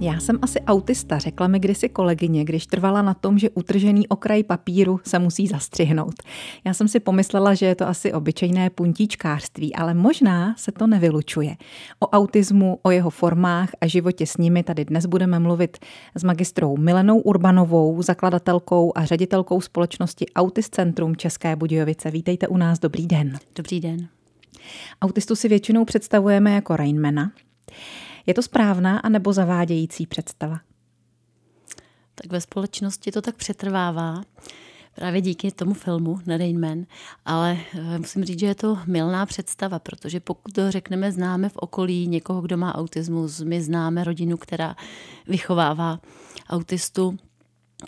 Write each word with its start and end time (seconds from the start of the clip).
Já 0.00 0.20
jsem 0.20 0.38
asi 0.42 0.60
autista, 0.60 1.18
řekla 1.18 1.48
mi 1.48 1.58
kdysi 1.58 1.88
kolegyně, 1.88 2.44
když 2.44 2.66
trvala 2.66 3.02
na 3.02 3.14
tom, 3.14 3.38
že 3.38 3.50
utržený 3.50 4.08
okraj 4.08 4.42
papíru 4.42 5.00
se 5.04 5.18
musí 5.18 5.46
zastřihnout. 5.46 6.14
Já 6.64 6.74
jsem 6.74 6.88
si 6.88 7.00
pomyslela, 7.00 7.54
že 7.54 7.66
je 7.66 7.74
to 7.74 7.88
asi 7.88 8.12
obyčejné 8.12 8.70
puntíčkářství, 8.70 9.74
ale 9.74 9.94
možná 9.94 10.54
se 10.56 10.72
to 10.72 10.86
nevylučuje. 10.86 11.56
O 12.00 12.06
autismu, 12.06 12.78
o 12.82 12.90
jeho 12.90 13.10
formách 13.10 13.70
a 13.80 13.86
životě 13.86 14.26
s 14.26 14.36
nimi 14.36 14.62
tady 14.62 14.84
dnes 14.84 15.06
budeme 15.06 15.38
mluvit 15.38 15.78
s 16.14 16.24
magistrou 16.24 16.76
Milenou 16.76 17.18
Urbanovou, 17.18 18.02
zakladatelkou 18.02 18.92
a 18.94 19.04
ředitelkou 19.04 19.60
společnosti 19.60 20.26
Autist 20.36 20.74
Centrum 20.74 21.16
České 21.16 21.56
Budějovice. 21.56 22.10
Vítejte 22.10 22.48
u 22.48 22.56
nás, 22.56 22.78
dobrý 22.78 23.06
den. 23.06 23.38
Dobrý 23.56 23.80
den. 23.80 24.08
Autistu 25.02 25.36
si 25.36 25.48
většinou 25.48 25.84
představujeme 25.84 26.52
jako 26.52 26.76
Rainmana. 26.76 27.32
Je 28.28 28.34
to 28.34 28.42
správná 28.42 28.98
anebo 28.98 29.32
zavádějící 29.32 30.06
představa? 30.06 30.60
Tak 32.14 32.32
ve 32.32 32.40
společnosti 32.40 33.12
to 33.12 33.22
tak 33.22 33.36
přetrvává 33.36 34.22
právě 34.94 35.20
díky 35.20 35.50
tomu 35.50 35.74
filmu 35.74 36.20
na 36.26 36.36
Man, 36.58 36.86
ale 37.24 37.58
eh, 37.74 37.98
musím 37.98 38.24
říct, 38.24 38.40
že 38.40 38.46
je 38.46 38.54
to 38.54 38.78
milná 38.86 39.26
představa, 39.26 39.78
protože 39.78 40.20
pokud 40.20 40.52
to 40.52 40.70
řekneme, 40.70 41.12
známe 41.12 41.48
v 41.48 41.56
okolí 41.56 42.06
někoho, 42.06 42.40
kdo 42.40 42.56
má 42.56 42.74
autismus, 42.74 43.40
my 43.40 43.62
známe 43.62 44.04
rodinu, 44.04 44.36
která 44.36 44.76
vychovává 45.26 46.00
autistu, 46.48 47.18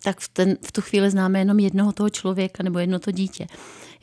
tak 0.04 0.20
v, 0.20 0.28
ten, 0.28 0.56
v 0.62 0.72
tu 0.72 0.80
chvíli 0.80 1.10
známe 1.10 1.38
jenom 1.38 1.58
jednoho 1.58 1.92
toho 1.92 2.10
člověka 2.10 2.62
nebo 2.62 2.78
jedno 2.78 2.98
to 2.98 3.10
dítě. 3.10 3.46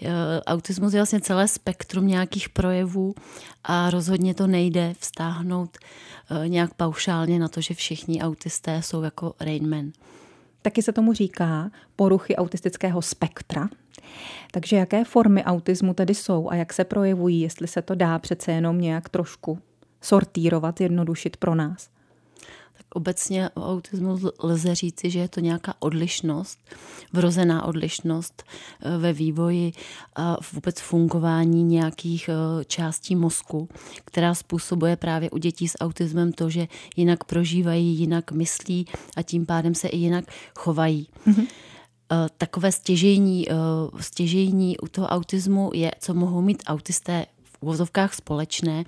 Eh, 0.02 0.42
autismus 0.46 0.94
je 0.94 1.00
vlastně 1.00 1.22
celé 1.22 1.48
spektrum 1.48 2.08
nějakých 2.08 2.50
projevů 2.50 3.16
a 3.64 3.90
rozhodně 3.90 4.34
to 4.34 4.48
nejde 4.48 4.94
vztáhnout 5.00 5.78
eh, 5.78 6.50
nějak 6.50 6.74
paušálně 6.74 7.40
na 7.40 7.48
to, 7.48 7.62
že 7.62 7.74
všichni 7.74 8.22
autisté 8.22 8.82
jsou 8.82 9.02
jako 9.02 9.34
Rainman. 9.40 9.92
Taky 10.62 10.82
se 10.82 10.94
tomu 10.94 11.14
říká 11.14 11.72
poruchy 11.96 12.36
autistického 12.36 13.02
spektra. 13.02 13.70
Takže 14.52 14.76
jaké 14.76 15.06
formy 15.06 15.44
autismu 15.44 15.94
tedy 15.94 16.16
jsou 16.16 16.50
a 16.50 16.56
jak 16.56 16.74
se 16.74 16.84
projevují, 16.84 17.42
jestli 17.42 17.68
se 17.68 17.82
to 17.82 17.96
dá 17.96 18.20
přece 18.20 18.52
jenom 18.52 18.82
nějak 18.82 19.10
trošku 19.10 19.60
sortírovat, 20.02 20.82
jednodušit 20.82 21.38
pro 21.38 21.56
nás? 21.56 21.90
Obecně 22.90 23.50
o 23.50 23.72
autismu 23.72 24.20
lze 24.44 24.76
říci, 24.76 25.10
že 25.10 25.20
je 25.20 25.28
to 25.28 25.40
nějaká 25.40 25.74
odlišnost, 25.80 26.60
vrozená 27.14 27.66
odlišnost 27.66 28.44
eh, 28.82 28.98
ve 28.98 29.14
vývoji 29.14 29.74
a 30.16 30.38
vůbec 30.54 30.80
fungování 30.80 31.64
nějakých 31.64 32.30
eh, 32.30 32.66
částí 32.66 33.16
mozku, 33.16 33.70
která 34.06 34.36
způsobuje 34.36 34.96
právě 34.96 35.30
u 35.30 35.38
dětí 35.38 35.68
s 35.68 35.78
autismem 35.80 36.32
to, 36.32 36.50
že 36.50 36.68
jinak 36.96 37.24
prožívají, 37.24 38.00
jinak 38.00 38.32
myslí 38.32 38.88
a 39.18 39.22
tím 39.22 39.46
pádem 39.46 39.76
se 39.76 39.88
i 39.88 39.98
jinak 39.98 40.26
chovají. 40.56 41.08
Mm-hmm 41.28 41.48
takové 42.38 42.72
stěžení, 42.72 43.48
stěžení 44.00 44.78
u 44.78 44.88
toho 44.88 45.08
autismu 45.08 45.72
je, 45.74 45.92
co 46.00 46.14
mohou 46.14 46.42
mít 46.42 46.64
autisté 46.68 47.26
uvozovkách 47.60 48.14
společné, 48.14 48.84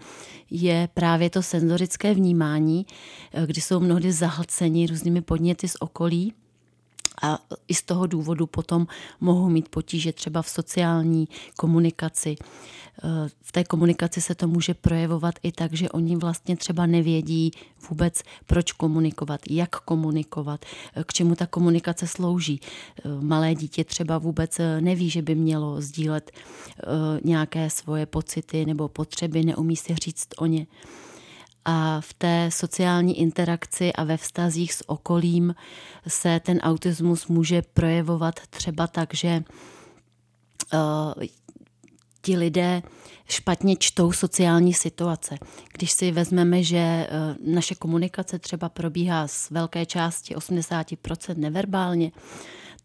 je 0.52 0.89
právě 0.94 1.30
to 1.30 1.42
senzorické 1.42 2.14
vnímání, 2.14 2.86
eh, 3.34 3.45
kdy 3.45 3.61
jsou 3.61 3.80
mnohdy 3.80 4.11
zahlceni 4.11 4.88
různými 4.88 5.22
podněty 5.22 5.67
z 5.67 5.76
okolí, 5.80 6.34
a 7.22 7.39
i 7.67 7.73
z 7.73 7.84
toho 7.84 8.08
důvodu 8.08 8.48
potom 8.48 8.88
mohou 9.20 9.50
mít 9.50 9.70
potíže 9.70 10.14
třeba 10.14 10.42
v 10.42 10.50
sociální 10.50 11.28
komunikaci. 11.58 12.36
Eh, 13.03 13.30
v 13.42 13.52
té 13.52 13.64
komunikaci 13.64 14.22
se 14.22 14.36
to 14.36 14.48
může 14.48 14.73
projevovat 14.73 15.36
i 15.44 15.52
tak, 15.52 15.73
že 15.73 15.89
oni 15.89 16.16
vlastně 16.16 16.58
třeba 16.58 16.86
nevědí 16.86 17.52
vůbec, 17.89 18.22
proč 18.45 18.72
komunikovat, 18.72 19.42
jak 19.50 19.76
komunikovat, 19.76 20.66
eh, 20.95 21.03
k 21.03 21.14
čemu 21.14 21.36
ta 21.36 21.48
komunikace 21.48 22.08
slouží. 22.08 22.59
Eh, 22.61 23.02
malé 23.22 23.56
dítě 23.56 23.83
třeba 23.83 24.17
vůbec 24.17 24.58
neví, 24.80 25.10
že 25.10 25.21
by 25.21 25.36
mělo 25.36 25.82
sdílet 25.82 26.32
nějaké 27.23 27.70
svoje 27.70 28.05
pocity 28.05 28.65
nebo 28.65 28.88
potřeby, 28.88 29.44
neumí 29.44 29.76
si 29.76 29.95
říct 29.95 30.27
o 30.38 30.45
ně 30.45 30.67
a 31.65 32.02
v 32.02 32.14
té 32.14 32.49
sociální 32.52 33.20
interakci 33.20 33.93
a 33.93 34.03
ve 34.03 34.17
vztazích 34.17 34.73
s 34.73 34.89
okolím 34.89 35.55
se 36.08 36.39
ten 36.39 36.58
autismus 36.58 37.27
může 37.27 37.61
projevovat 37.61 38.39
třeba 38.49 38.87
tak, 38.87 39.14
že 39.14 39.43
uh, 40.73 41.23
ti 42.21 42.37
lidé 42.37 42.81
špatně 43.30 43.75
čtou 43.75 44.11
sociální 44.11 44.73
situace. 44.73 45.37
Když 45.73 45.92
si 45.92 46.11
vezmeme, 46.11 46.64
že 46.64 47.08
uh, 47.11 47.53
naše 47.53 47.76
komunikace 47.76 48.39
třeba 48.39 48.70
probíhá 48.70 49.27
z 49.27 49.49
velké 49.52 49.86
části 49.86 50.36
80% 50.36 51.37
neverbálně, 51.37 52.11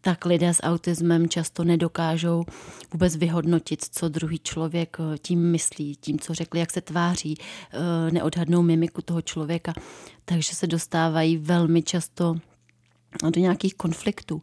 tak 0.05 0.25
lidé 0.25 0.53
s 0.53 0.63
autismem 0.63 1.29
často 1.29 1.63
nedokážou 1.63 2.45
vůbec 2.93 3.15
vyhodnotit, 3.15 3.85
co 3.91 4.09
druhý 4.09 4.39
člověk 4.39 4.97
eh, 4.99 5.17
tím 5.17 5.51
myslí, 5.51 5.95
tím, 5.95 6.19
co 6.19 6.33
řekli, 6.33 6.59
jak 6.59 6.71
se 6.71 6.81
tváří, 6.81 7.37
eh, 7.37 8.11
neodhadnou 8.11 8.61
mimiku 8.61 9.01
toho 9.01 9.21
člověka. 9.21 9.73
Takže 10.25 10.55
se 10.55 10.67
dostávají 10.67 11.37
velmi 11.37 11.83
často 11.83 12.35
do 13.33 13.41
nějakých 13.41 13.75
konfliktů. 13.75 14.41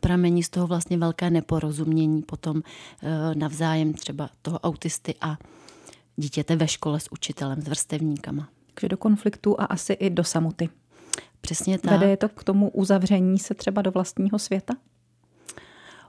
Pramení 0.00 0.42
z 0.42 0.48
toho 0.50 0.66
vlastně 0.66 0.98
velké 0.98 1.30
neporozumění 1.30 2.22
potom 2.22 2.62
eh, 2.62 3.34
navzájem 3.34 3.94
třeba 3.94 4.30
toho 4.42 4.58
autisty 4.58 5.14
a 5.20 5.38
dítěte 6.16 6.56
ve 6.56 6.68
škole 6.68 7.00
s 7.00 7.12
učitelem, 7.12 7.62
s 7.62 7.68
vrstevníkama. 7.68 8.48
Takže 8.74 8.88
do 8.88 8.96
konfliktu 8.96 9.60
a 9.60 9.64
asi 9.64 9.92
i 9.92 10.10
do 10.10 10.24
samoty. 10.24 10.68
Přesně 11.42 11.78
tak. 11.78 11.90
Vede 11.90 12.10
je 12.10 12.16
to 12.16 12.28
k 12.28 12.44
tomu 12.44 12.70
uzavření 12.70 13.38
se 13.38 13.54
třeba 13.54 13.82
do 13.82 13.90
vlastního 13.90 14.38
světa? 14.38 14.74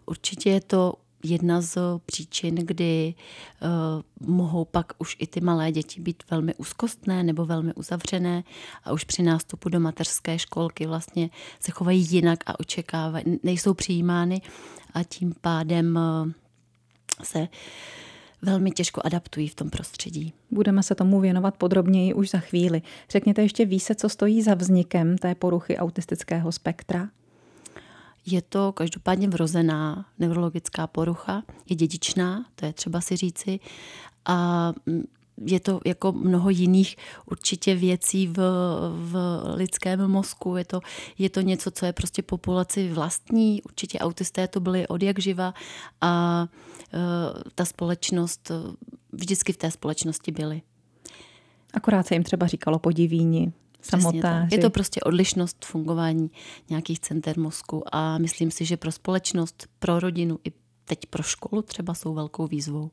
Určitě 0.05 0.49
je 0.49 0.61
to 0.61 0.94
jedna 1.23 1.61
z 1.61 1.77
příčin, 2.05 2.55
kdy 2.55 3.13
uh, 3.61 4.29
mohou 4.35 4.66
pak 4.66 4.93
už 4.97 5.16
i 5.19 5.27
ty 5.27 5.41
malé 5.41 5.72
děti 5.72 6.01
být 6.01 6.23
velmi 6.31 6.55
úzkostné 6.55 7.23
nebo 7.23 7.45
velmi 7.45 7.73
uzavřené 7.73 8.43
a 8.83 8.91
už 8.91 9.03
při 9.03 9.23
nástupu 9.23 9.69
do 9.69 9.79
mateřské 9.79 10.39
školky 10.39 10.85
vlastně 10.85 11.29
se 11.59 11.72
chovají 11.72 12.07
jinak 12.09 12.39
a 12.45 12.59
očekávají, 12.59 13.25
nejsou 13.43 13.73
přijímány 13.73 14.41
a 14.93 15.03
tím 15.03 15.33
pádem 15.41 15.95
uh, 15.95 16.31
se 17.23 17.39
uh, 17.39 17.47
velmi 18.43 18.71
těžko 18.71 19.01
adaptují 19.05 19.47
v 19.47 19.55
tom 19.55 19.69
prostředí. 19.69 20.33
Budeme 20.51 20.83
se 20.83 20.95
tomu 20.95 21.19
věnovat 21.19 21.57
podrobněji 21.57 22.13
už 22.13 22.29
za 22.29 22.39
chvíli. 22.39 22.81
Řekněte 23.09 23.41
ještě 23.41 23.65
více, 23.65 23.95
co 23.95 24.09
stojí 24.09 24.41
za 24.41 24.53
vznikem 24.53 25.17
té 25.17 25.35
poruchy 25.35 25.77
autistického 25.77 26.51
spektra? 26.51 27.09
Je 28.25 28.41
to 28.41 28.71
každopádně 28.71 29.27
vrozená 29.27 30.05
neurologická 30.19 30.87
porucha, 30.87 31.43
je 31.69 31.75
dědičná, 31.75 32.45
to 32.55 32.65
je 32.65 32.73
třeba 32.73 33.01
si 33.01 33.15
říci, 33.15 33.59
a 34.25 34.73
je 35.45 35.59
to 35.59 35.79
jako 35.85 36.11
mnoho 36.11 36.49
jiných 36.49 36.95
určitě 37.25 37.75
věcí 37.75 38.27
v, 38.27 38.37
v 38.89 39.41
lidském 39.55 40.07
mozku. 40.07 40.57
Je 40.57 40.65
to, 40.65 40.81
je 41.17 41.29
to 41.29 41.41
něco, 41.41 41.71
co 41.71 41.85
je 41.85 41.93
prostě 41.93 42.21
populaci 42.21 42.89
vlastní. 42.89 43.61
Určitě 43.61 43.99
autisté 43.99 44.47
to 44.47 44.59
byli 44.59 44.87
od 44.87 45.03
jak 45.03 45.19
živa 45.19 45.53
a 46.01 46.43
uh, 46.93 46.99
ta 47.55 47.65
společnost, 47.65 48.51
vždycky 49.11 49.53
v 49.53 49.57
té 49.57 49.71
společnosti 49.71 50.31
byli. 50.31 50.61
Akorát 51.73 52.07
se 52.07 52.15
jim 52.15 52.23
třeba 52.23 52.47
říkalo 52.47 52.79
podivíni, 52.79 53.53
samotáři. 53.81 54.55
Je 54.55 54.57
to 54.57 54.69
prostě 54.69 55.01
odlišnost 55.01 55.65
fungování 55.65 56.31
nějakých 56.69 56.99
center 56.99 57.39
mozku 57.39 57.83
a 57.95 58.17
myslím 58.17 58.51
si, 58.51 58.65
že 58.65 58.77
pro 58.77 58.91
společnost, 58.91 59.67
pro 59.79 59.99
rodinu 59.99 60.39
i 60.47 60.51
teď 60.85 61.05
pro 61.05 61.23
školu 61.23 61.61
třeba 61.61 61.93
jsou 61.93 62.13
velkou 62.13 62.47
výzvou 62.47 62.91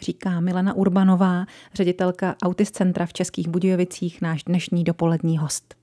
říká 0.00 0.40
Milena 0.40 0.74
Urbanová, 0.74 1.46
ředitelka 1.74 2.36
Autist 2.42 2.76
Centra 2.76 3.06
v 3.06 3.12
Českých 3.12 3.48
Budějovicích, 3.48 4.22
náš 4.22 4.44
dnešní 4.44 4.84
dopolední 4.84 5.38
host. 5.38 5.74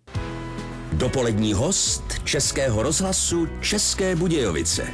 Dopolední 0.94 1.53
host 1.53 2.03
Českého 2.23 2.83
rozhlasu 2.83 3.47
České 3.62 4.15
Budějovice. 4.15 4.88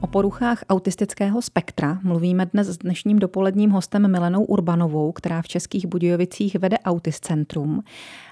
O 0.00 0.06
poruchách 0.06 0.64
autistického 0.68 1.42
spektra 1.42 1.98
mluvíme 2.02 2.46
dnes 2.46 2.66
s 2.66 2.78
dnešním 2.78 3.18
dopoledním 3.18 3.70
hostem 3.70 4.12
Milenou 4.12 4.44
Urbanovou, 4.44 5.12
která 5.12 5.42
v 5.42 5.48
Českých 5.48 5.86
Budějovicích 5.86 6.54
vede 6.54 6.78
Autist 6.78 7.24
Centrum. 7.24 7.82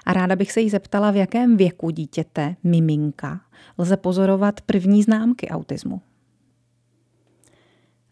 A 0.05 0.13
ráda 0.13 0.35
bych 0.35 0.51
se 0.51 0.61
jí 0.61 0.69
zeptala, 0.69 1.11
v 1.11 1.15
jakém 1.15 1.57
věku 1.57 1.89
dítěte, 1.89 2.55
miminka, 2.63 3.41
lze 3.77 3.97
pozorovat 3.97 4.61
první 4.61 5.03
známky 5.03 5.49
autismu. 5.49 6.01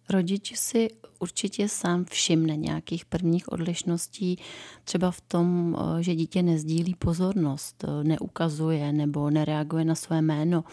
Rodič 0.09 0.53
si 0.55 0.89
určitě 1.19 1.69
sám 1.69 2.05
všimne 2.05 2.55
nějakých 2.55 3.05
prvních 3.05 3.51
odlišností, 3.51 4.39
třeba 4.83 5.11
v 5.11 5.21
tom, 5.21 5.77
eh, 5.79 6.03
že 6.03 6.15
dítě 6.15 6.41
nezdílí 6.41 6.95
pozornost, 6.95 7.83
eh, 7.83 8.03
neukazuje 8.03 8.91
nebo 8.93 9.29
nereaguje 9.29 9.85
na 9.85 9.95
své 9.95 10.21
jméno, 10.21 10.63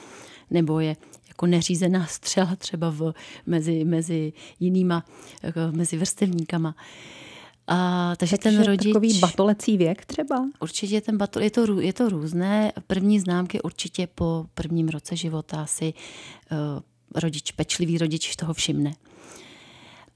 nebo 0.51 0.81
je 0.81 0.97
jako 1.29 1.47
neřízená 1.47 2.07
střela 2.11 2.57
třeba 2.57 2.91
v, 2.91 3.15
mezi, 3.47 3.85
mezi 3.85 4.33
jinýma, 4.61 5.05
eh, 5.43 5.53
mezi 5.73 5.97
vrstevníkama. 5.97 6.75
A, 7.67 8.13
takže, 8.17 8.39
takže 8.39 8.59
ten 8.59 8.67
rodič... 8.67 8.93
takový 8.93 9.19
batolecí 9.19 9.77
věk 9.77 10.05
třeba? 10.05 10.49
Určitě 10.61 11.01
ten 11.01 11.19
batol, 11.19 11.43
je 11.43 11.51
to, 11.51 11.81
je 11.81 11.93
to 11.93 12.09
různé. 12.09 12.73
První 12.87 13.21
známky 13.21 13.63
určitě 13.63 14.09
po 14.15 14.47
prvním 14.55 14.89
roce 14.89 15.17
života 15.17 15.67
si 15.67 15.95
uh, 16.53 16.59
rodič, 17.15 17.53
pečlivý 17.53 17.99
rodič 17.99 18.37
toho 18.37 18.55
všimne. 18.55 18.93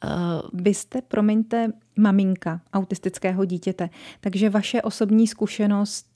Uh, 0.04 0.60
Vy 0.62 0.74
jste, 0.74 1.02
promiňte, 1.02 1.72
maminka 1.96 2.60
autistického 2.72 3.44
dítěte, 3.44 3.90
takže 4.20 4.50
vaše 4.50 4.82
osobní 4.82 5.26
zkušenost 5.26 6.06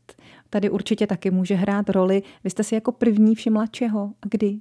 tady 0.50 0.70
určitě 0.70 1.06
taky 1.06 1.31
může 1.31 1.55
hrát 1.55 1.90
roli. 1.90 2.23
Vy 2.44 2.50
jste 2.50 2.64
si 2.64 2.75
jako 2.75 2.93
první 2.93 3.34
všimla 3.34 3.67
čeho 3.67 4.12
a 4.23 4.26
kdy? 4.31 4.61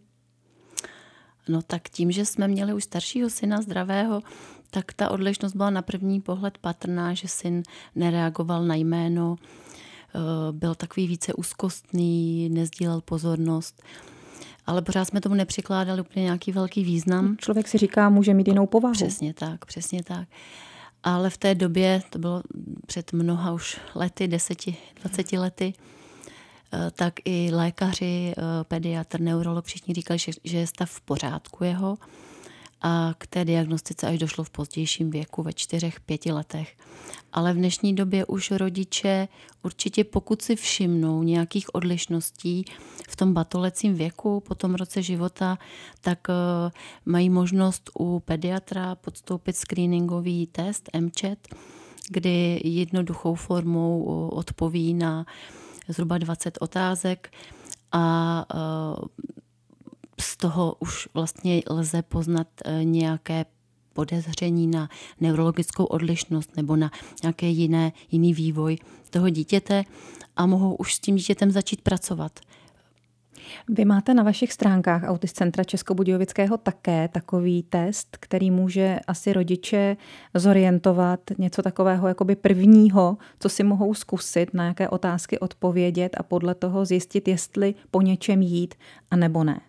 No 1.49 1.61
tak 1.61 1.89
tím, 1.89 2.11
že 2.11 2.25
jsme 2.25 2.47
měli 2.47 2.73
už 2.73 2.83
staršího 2.83 3.29
syna 3.29 3.61
zdravého, 3.61 4.21
tak 4.69 4.93
ta 4.93 5.11
odlišnost 5.11 5.55
byla 5.55 5.69
na 5.69 5.81
první 5.81 6.21
pohled 6.21 6.57
patrná, 6.57 7.13
že 7.13 7.27
syn 7.27 7.63
nereagoval 7.95 8.65
na 8.65 8.75
jméno, 8.75 9.35
eh, 9.39 10.19
byl 10.51 10.75
takový 10.75 11.07
více 11.07 11.33
úzkostný, 11.33 12.49
nezdílel 12.49 13.01
pozornost 13.01 13.83
ale 14.67 14.81
pořád 14.81 15.05
jsme 15.05 15.21
tomu 15.21 15.35
nepřikládali 15.35 16.01
úplně 16.01 16.23
nějaký 16.23 16.51
velký 16.51 16.83
význam. 16.83 17.37
Člověk 17.37 17.67
si 17.67 17.77
říká, 17.77 18.09
může 18.09 18.33
mít 18.33 18.47
jinou 18.47 18.65
povahu. 18.65 18.93
Přesně 18.93 19.33
tak, 19.33 19.65
přesně 19.65 20.03
tak. 20.03 20.27
Ale 21.03 21.29
v 21.29 21.37
té 21.37 21.55
době, 21.55 22.01
to 22.09 22.19
bylo 22.19 22.41
před 22.85 23.13
mnoha 23.13 23.53
už 23.53 23.79
lety, 23.95 24.27
deseti, 24.27 24.77
dvaceti 25.01 25.37
lety, 25.37 25.73
eh, 26.73 26.91
tak 26.91 27.13
i 27.25 27.49
lékaři, 27.53 28.33
eh, 28.37 28.41
pediatr, 28.63 29.21
neurolog, 29.21 29.65
všichni 29.65 29.93
říkali, 29.93 30.19
že 30.43 30.57
je 30.57 30.67
stav 30.67 30.91
v 30.91 31.01
pořádku 31.01 31.63
jeho 31.63 31.97
a 32.81 33.13
k 33.17 33.27
té 33.27 33.45
diagnostice 33.45 34.07
až 34.07 34.19
došlo 34.19 34.43
v 34.43 34.49
pozdějším 34.49 35.11
věku, 35.11 35.43
ve 35.43 35.53
čtyřech, 35.53 35.99
pěti 35.99 36.31
letech. 36.31 36.77
Ale 37.33 37.53
v 37.53 37.55
dnešní 37.55 37.95
době 37.95 38.25
už 38.25 38.51
rodiče 38.51 39.27
určitě 39.63 40.03
pokud 40.03 40.41
si 40.41 40.55
všimnou 40.55 41.23
nějakých 41.23 41.75
odlišností 41.75 42.65
v 43.09 43.15
tom 43.15 43.33
batolecím 43.33 43.95
věku 43.95 44.39
po 44.39 44.55
tom 44.55 44.75
roce 44.75 45.01
života, 45.01 45.57
tak 46.01 46.19
eh, 46.29 46.33
mají 47.05 47.29
možnost 47.29 47.89
u 47.99 48.19
pediatra 48.19 48.95
podstoupit 48.95 49.55
screeningový 49.55 50.47
test 50.47 50.89
MCHAT, 50.99 51.37
kdy 52.09 52.61
jednoduchou 52.63 53.35
formou 53.35 54.05
eh, 54.05 54.35
odpoví 54.35 54.93
na 54.93 55.25
zhruba 55.87 56.17
20 56.17 56.57
otázek 56.61 57.31
a 57.91 58.45
eh, 58.53 59.31
z 60.21 60.37
toho 60.37 60.75
už 60.79 61.07
vlastně 61.13 61.61
lze 61.69 62.01
poznat 62.01 62.47
eh, 62.65 62.83
nějaké 62.83 63.45
podezření 63.93 64.67
na 64.67 64.89
neurologickou 65.19 65.85
odlišnost 65.85 66.57
nebo 66.57 66.75
na 66.75 66.91
nějaké 67.23 67.45
jiné, 67.45 67.91
jiný 68.11 68.33
vývoj 68.33 68.77
toho 69.09 69.29
dítěte 69.29 69.83
a 70.35 70.45
mohou 70.45 70.75
už 70.75 70.95
s 70.95 70.99
tím 70.99 71.15
dítětem 71.15 71.51
začít 71.51 71.81
pracovat. 71.81 72.39
Vy 73.69 73.85
máte 73.85 74.13
na 74.13 74.23
vašich 74.23 74.53
stránkách 74.53 75.03
Autist 75.03 75.35
Centra 75.35 75.63
Českobudějovického 75.63 76.57
také 76.57 77.07
takový 77.07 77.63
test, 77.63 78.17
který 78.19 78.51
může 78.51 78.99
asi 79.07 79.33
rodiče 79.33 79.97
zorientovat 80.33 81.19
něco 81.37 81.61
takového 81.61 82.07
jakoby 82.07 82.35
prvního, 82.35 83.17
co 83.39 83.49
si 83.49 83.63
mohou 83.63 83.93
zkusit, 83.93 84.53
na 84.53 84.65
jaké 84.65 84.89
otázky 84.89 85.39
odpovědět 85.39 86.15
a 86.19 86.23
podle 86.23 86.55
toho 86.55 86.85
zjistit, 86.85 87.27
jestli 87.27 87.75
po 87.91 88.01
něčem 88.01 88.41
jít 88.41 88.75
a 89.11 89.15
nebo 89.15 89.43
ne. 89.43 89.61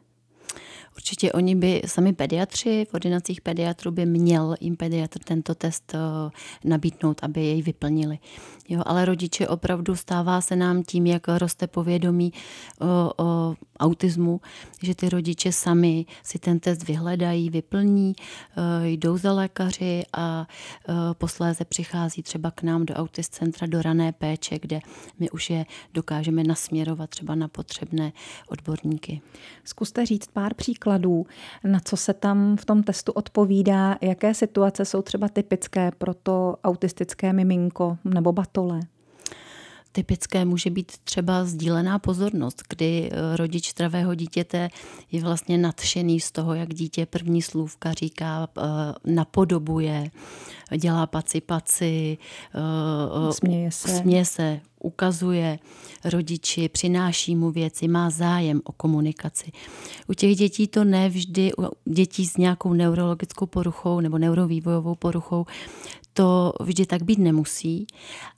Určitě 0.96 1.32
oni 1.32 1.56
by, 1.56 1.82
sami 1.86 2.12
pediatři, 2.12 2.86
v 2.90 2.94
ordinacích 2.94 3.40
pediatrů 3.40 3.90
by 3.90 4.06
měl 4.06 4.56
jim 4.60 4.76
pediatr 4.76 5.18
tento 5.18 5.54
test 5.54 5.94
eh, 5.94 5.98
nabídnout, 6.64 7.18
aby 7.22 7.44
jej 7.44 7.62
vyplnili. 7.62 8.18
Jo, 8.68 8.82
ale 8.86 9.04
rodiče 9.04 9.48
opravdu 9.48 9.96
stává 9.96 10.40
se 10.40 10.56
nám 10.56 10.82
tím, 10.82 11.06
jak 11.06 11.28
roste 11.28 11.66
povědomí 11.66 12.32
o, 12.80 13.24
o 13.24 13.54
autismu, 13.80 14.40
že 14.82 14.94
ty 14.94 15.08
rodiče 15.08 15.52
sami 15.52 16.06
si 16.22 16.38
ten 16.38 16.60
test 16.60 16.88
vyhledají, 16.88 17.50
vyplní, 17.50 18.14
eh, 18.16 18.88
jdou 18.88 19.16
za 19.16 19.32
lékaři 19.32 20.02
a 20.12 20.46
eh, 20.88 20.92
posléze 21.14 21.64
přichází 21.64 22.22
třeba 22.22 22.50
k 22.50 22.62
nám 22.62 22.86
do 22.86 22.94
autist 22.94 23.34
centra 23.34 23.66
do 23.66 23.82
rané 23.82 24.12
péče, 24.12 24.58
kde 24.58 24.80
my 25.18 25.30
už 25.30 25.50
je 25.50 25.66
dokážeme 25.94 26.44
nasměrovat 26.44 27.10
třeba 27.10 27.34
na 27.34 27.48
potřebné 27.48 28.12
odborníky. 28.48 29.20
Zkuste 29.64 30.06
říct 30.06 30.26
pár 30.26 30.54
příkladů, 30.54 30.81
na 31.64 31.80
co 31.84 31.96
se 31.96 32.14
tam 32.14 32.56
v 32.56 32.64
tom 32.64 32.82
testu 32.82 33.12
odpovídá, 33.12 33.98
jaké 34.00 34.34
situace 34.34 34.84
jsou 34.84 35.02
třeba 35.02 35.28
typické 35.28 35.90
pro 35.98 36.14
to 36.14 36.56
autistické 36.64 37.32
miminko 37.32 37.98
nebo 38.04 38.32
batole. 38.32 38.80
Typické 39.92 40.44
může 40.44 40.70
být 40.70 40.92
třeba 41.04 41.44
sdílená 41.44 41.98
pozornost, 41.98 42.62
kdy 42.68 43.10
eh, 43.12 43.36
rodič 43.36 43.70
zdravého 43.70 44.14
dítěte 44.14 44.70
je 45.12 45.22
vlastně 45.22 45.58
nadšený 45.58 46.20
z 46.20 46.32
toho, 46.32 46.54
jak 46.54 46.74
dítě 46.74 47.06
první 47.06 47.42
slůvka 47.42 47.92
říká, 47.92 48.48
eh, 48.58 48.62
napodobuje, 49.04 50.10
dělá 50.76 51.06
paci 51.06 51.40
paci, 51.40 52.18
eh, 52.54 53.32
směje 53.32 53.70
se. 53.70 53.88
směje 53.88 54.24
se, 54.24 54.60
ukazuje 54.82 55.58
rodiči, 56.04 56.68
přináší 56.68 57.36
mu 57.36 57.50
věci, 57.50 57.88
má 57.88 58.10
zájem 58.10 58.60
o 58.64 58.72
komunikaci. 58.72 59.52
U 60.08 60.14
těch 60.14 60.36
dětí 60.36 60.66
to 60.66 60.84
nevždy, 60.84 61.52
u 61.58 61.62
dětí 61.84 62.26
s 62.26 62.36
nějakou 62.36 62.72
neurologickou 62.72 63.46
poruchou 63.46 64.00
nebo 64.00 64.18
neurovývojovou 64.18 64.94
poruchou, 64.94 65.46
to 66.12 66.52
vždy 66.60 66.86
tak 66.86 67.02
být 67.02 67.18
nemusí. 67.18 67.86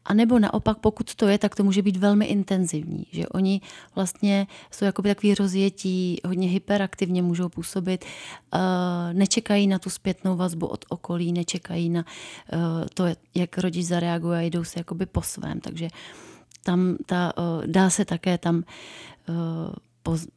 A 0.05 0.15
nebo 0.15 0.39
naopak, 0.39 0.79
pokud 0.79 1.15
to 1.15 1.29
je, 1.29 1.39
tak 1.39 1.55
to 1.55 1.65
může 1.65 1.83
být 1.83 1.97
velmi 1.97 2.25
intenzivní, 2.25 3.07
že 3.13 3.29
oni 3.29 3.61
vlastně 3.95 4.47
jsou 4.71 4.85
jakoby 4.85 5.09
takový 5.09 5.35
rozjetí, 5.35 6.19
hodně 6.27 6.49
hyperaktivně 6.49 7.23
můžou 7.23 7.49
působit, 7.49 8.05
nečekají 9.13 9.67
na 9.67 9.79
tu 9.79 9.91
zpětnou 9.91 10.37
vazbu 10.37 10.67
od 10.67 10.85
okolí, 10.89 11.33
nečekají 11.33 11.89
na 11.89 12.05
to, 12.95 13.05
jak 13.35 13.59
rodič 13.59 13.87
zareaguje 13.87 14.39
a 14.39 14.43
jdou 14.43 14.65
se 14.65 14.81
jakoby 14.81 15.07
po 15.07 15.23
svém. 15.23 15.61
Takže 15.61 15.89
tam 16.63 16.97
ta, 17.07 17.33
dá 17.67 17.91
se 17.91 18.05
také 18.05 18.39
tam 18.39 18.65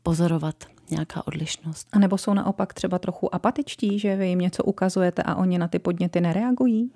pozorovat 0.04 0.56
nějaká 0.90 1.28
odlišnost. 1.28 1.88
A 1.92 2.00
nebo 2.00 2.18
jsou 2.18 2.34
naopak 2.34 2.74
třeba 2.74 3.00
trochu 3.00 3.36
apatičtí, 3.36 4.00
že 4.00 4.16
vy 4.16 4.28
jim 4.28 4.40
něco 4.40 4.64
ukazujete 4.64 5.24
a 5.24 5.36
oni 5.36 5.58
na 5.58 5.68
ty 5.68 5.80
podněty 5.80 6.22
nereagují? 6.22 6.92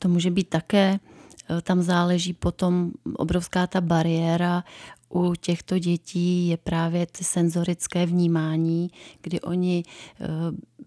To 0.00 0.08
může 0.08 0.30
být 0.30 0.48
také. 0.48 0.98
E, 1.58 1.60
tam 1.62 1.82
záleží 1.82 2.32
potom 2.32 2.90
obrovská 3.16 3.66
ta 3.66 3.80
bariéra 3.80 4.64
u 5.08 5.34
těchto 5.34 5.78
dětí 5.78 6.48
je 6.48 6.56
právě 6.56 7.06
ty 7.06 7.24
senzorické 7.24 8.06
vnímání, 8.06 8.90
kdy 9.22 9.40
oni 9.40 9.82
e, 10.20 10.26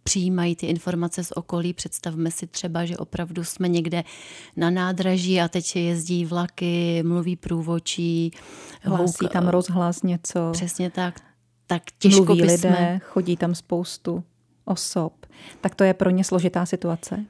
přijímají 0.04 0.56
ty 0.56 0.66
informace 0.66 1.24
z 1.24 1.32
okolí. 1.32 1.74
Představme 1.74 2.32
si 2.32 2.48
třeba, 2.48 2.86
že 2.86 2.98
opravdu 2.98 3.44
jsme 3.44 3.68
někde 3.68 4.04
na 4.56 4.70
nádraží 4.70 5.42
a 5.42 5.48
teď 5.48 5.76
jezdí 5.76 6.26
vlaky, 6.26 7.04
mluví 7.06 7.36
průvočí. 7.36 8.32
Hlásí 8.82 9.28
tam 9.34 9.48
rozhlas 9.48 10.04
něco. 10.04 10.50
Přesně 10.52 10.92
tak 10.92 11.22
tak 11.68 11.84
těžko 12.00 12.26
Mluví 12.26 12.42
bysme... 12.42 12.70
lidé, 12.70 13.00
chodí 13.04 13.38
tam 13.38 13.56
spoustu 13.56 14.24
osob. 14.66 15.26
Tak 15.62 15.76
to 15.76 15.84
je 15.84 15.94
pro 15.94 16.10
ně 16.10 16.24
složitá 16.24 16.66
situace? 16.66 17.26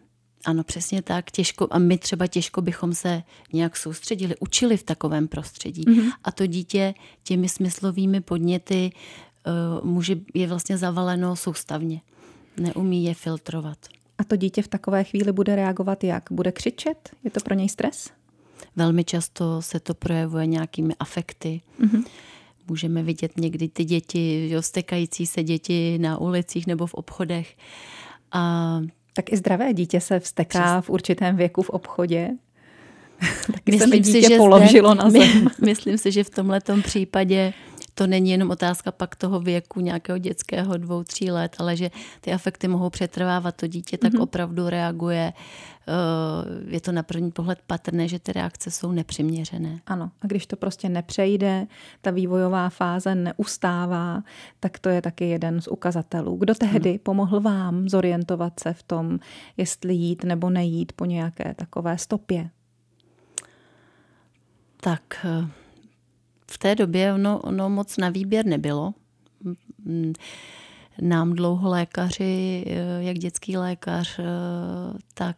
Ano, 0.45 0.63
přesně 0.63 1.01
tak. 1.01 1.31
Těžko, 1.31 1.67
a 1.71 1.79
my 1.79 1.97
třeba 1.97 2.27
těžko 2.27 2.61
bychom 2.61 2.93
se 2.93 3.23
nějak 3.53 3.77
soustředili, 3.77 4.35
učili 4.39 4.77
v 4.77 4.83
takovém 4.83 5.27
prostředí. 5.27 5.83
Mm-hmm. 5.83 6.11
A 6.23 6.31
to 6.31 6.45
dítě 6.45 6.93
těmi 7.23 7.49
smyslovými 7.49 8.21
podněty 8.21 8.91
uh, 9.81 9.85
může, 9.85 10.15
je 10.33 10.47
vlastně 10.47 10.77
zavaleno 10.77 11.35
soustavně. 11.35 12.01
Neumí 12.57 13.03
je 13.03 13.13
filtrovat. 13.13 13.77
A 14.17 14.23
to 14.23 14.35
dítě 14.35 14.61
v 14.61 14.67
takové 14.67 15.03
chvíli 15.03 15.31
bude 15.31 15.55
reagovat 15.55 16.03
jak? 16.03 16.23
Bude 16.31 16.51
křičet? 16.51 17.09
Je 17.23 17.31
to 17.31 17.39
pro 17.39 17.55
něj 17.55 17.69
stres? 17.69 18.09
Velmi 18.75 19.03
často 19.03 19.61
se 19.61 19.79
to 19.79 19.93
projevuje 19.93 20.45
nějakými 20.45 20.95
afekty. 20.99 21.61
Mm-hmm 21.81 22.03
můžeme 22.67 23.03
vidět 23.03 23.39
někdy 23.39 23.67
ty 23.69 23.85
děti, 23.85 24.49
jo, 24.49 24.61
stekající 24.61 25.25
se 25.25 25.43
děti 25.43 25.97
na 25.97 26.17
ulicích 26.17 26.67
nebo 26.67 26.87
v 26.87 26.93
obchodech. 26.93 27.57
A 28.31 28.81
tak 29.13 29.33
i 29.33 29.37
zdravé 29.37 29.73
dítě 29.73 30.01
se 30.01 30.19
vsteká 30.19 30.81
v 30.81 30.89
určitém 30.89 31.35
věku 31.37 31.61
v 31.61 31.69
obchodě. 31.69 32.29
Taky 33.53 33.71
myslím 33.71 33.89
se 33.89 33.95
mi 33.95 33.99
dítě 33.99 34.21
si, 34.21 34.29
že 34.29 34.37
položilo 34.37 34.91
zde, 34.91 35.03
na 35.03 35.09
zem. 35.09 35.43
My, 35.43 35.49
myslím 35.65 35.97
si, 35.97 36.11
že 36.11 36.23
v 36.23 36.29
tomhle 36.29 36.59
případě 36.83 37.53
to 37.93 38.07
není 38.07 38.31
jenom 38.31 38.51
otázka 38.51 38.91
pak 38.91 39.15
toho 39.15 39.39
věku 39.39 39.79
nějakého 39.79 40.17
dětského 40.17 40.77
dvou, 40.77 41.03
tří 41.03 41.31
let, 41.31 41.55
ale 41.59 41.77
že 41.77 41.91
ty 42.21 42.33
afekty 42.33 42.67
mohou 42.67 42.89
přetrvávat. 42.89 43.55
To 43.55 43.67
dítě 43.67 43.97
tak 43.97 44.13
mm-hmm. 44.13 44.21
opravdu 44.21 44.69
reaguje. 44.69 45.33
Eh, 45.87 46.73
je 46.73 46.81
to 46.81 46.91
na 46.91 47.03
první 47.03 47.31
pohled 47.31 47.59
patrné, 47.67 48.07
že 48.07 48.19
ty 48.19 48.33
reakce 48.33 48.71
jsou 48.71 48.91
nepřiměřené. 48.91 49.79
Ano, 49.85 50.11
a 50.21 50.27
když 50.27 50.47
to 50.47 50.55
prostě 50.55 50.89
nepřejde, 50.89 51.67
ta 52.01 52.11
vývojová 52.11 52.69
fáze 52.69 53.15
neustává, 53.15 54.23
tak 54.59 54.79
to 54.79 54.89
je 54.89 55.01
taky 55.01 55.29
jeden 55.29 55.61
z 55.61 55.67
ukazatelů. 55.67 56.37
Kdo 56.37 56.55
tehdy 56.55 56.89
ano. 56.89 56.99
pomohl 57.03 57.39
vám 57.39 57.89
zorientovat 57.89 58.59
se 58.59 58.73
v 58.73 58.83
tom, 58.83 59.19
jestli 59.57 59.93
jít 59.93 60.23
nebo 60.23 60.49
nejít 60.49 60.91
po 60.91 61.05
nějaké 61.05 61.53
takové 61.57 61.97
stopě? 61.97 62.49
Tak 64.77 65.25
eh, 65.25 65.62
té 66.63 66.75
době 66.75 67.13
ono, 67.13 67.39
ono 67.39 67.69
moc 67.69 67.97
na 67.97 68.09
výběr 68.09 68.45
nebylo. 68.45 68.93
Nám 71.01 71.33
dlouho 71.33 71.69
lékaři, 71.69 72.63
eh, 72.67 73.03
jak 73.03 73.17
dětský 73.17 73.57
lékař, 73.57 74.19
eh, 74.19 74.23
tak 75.13 75.37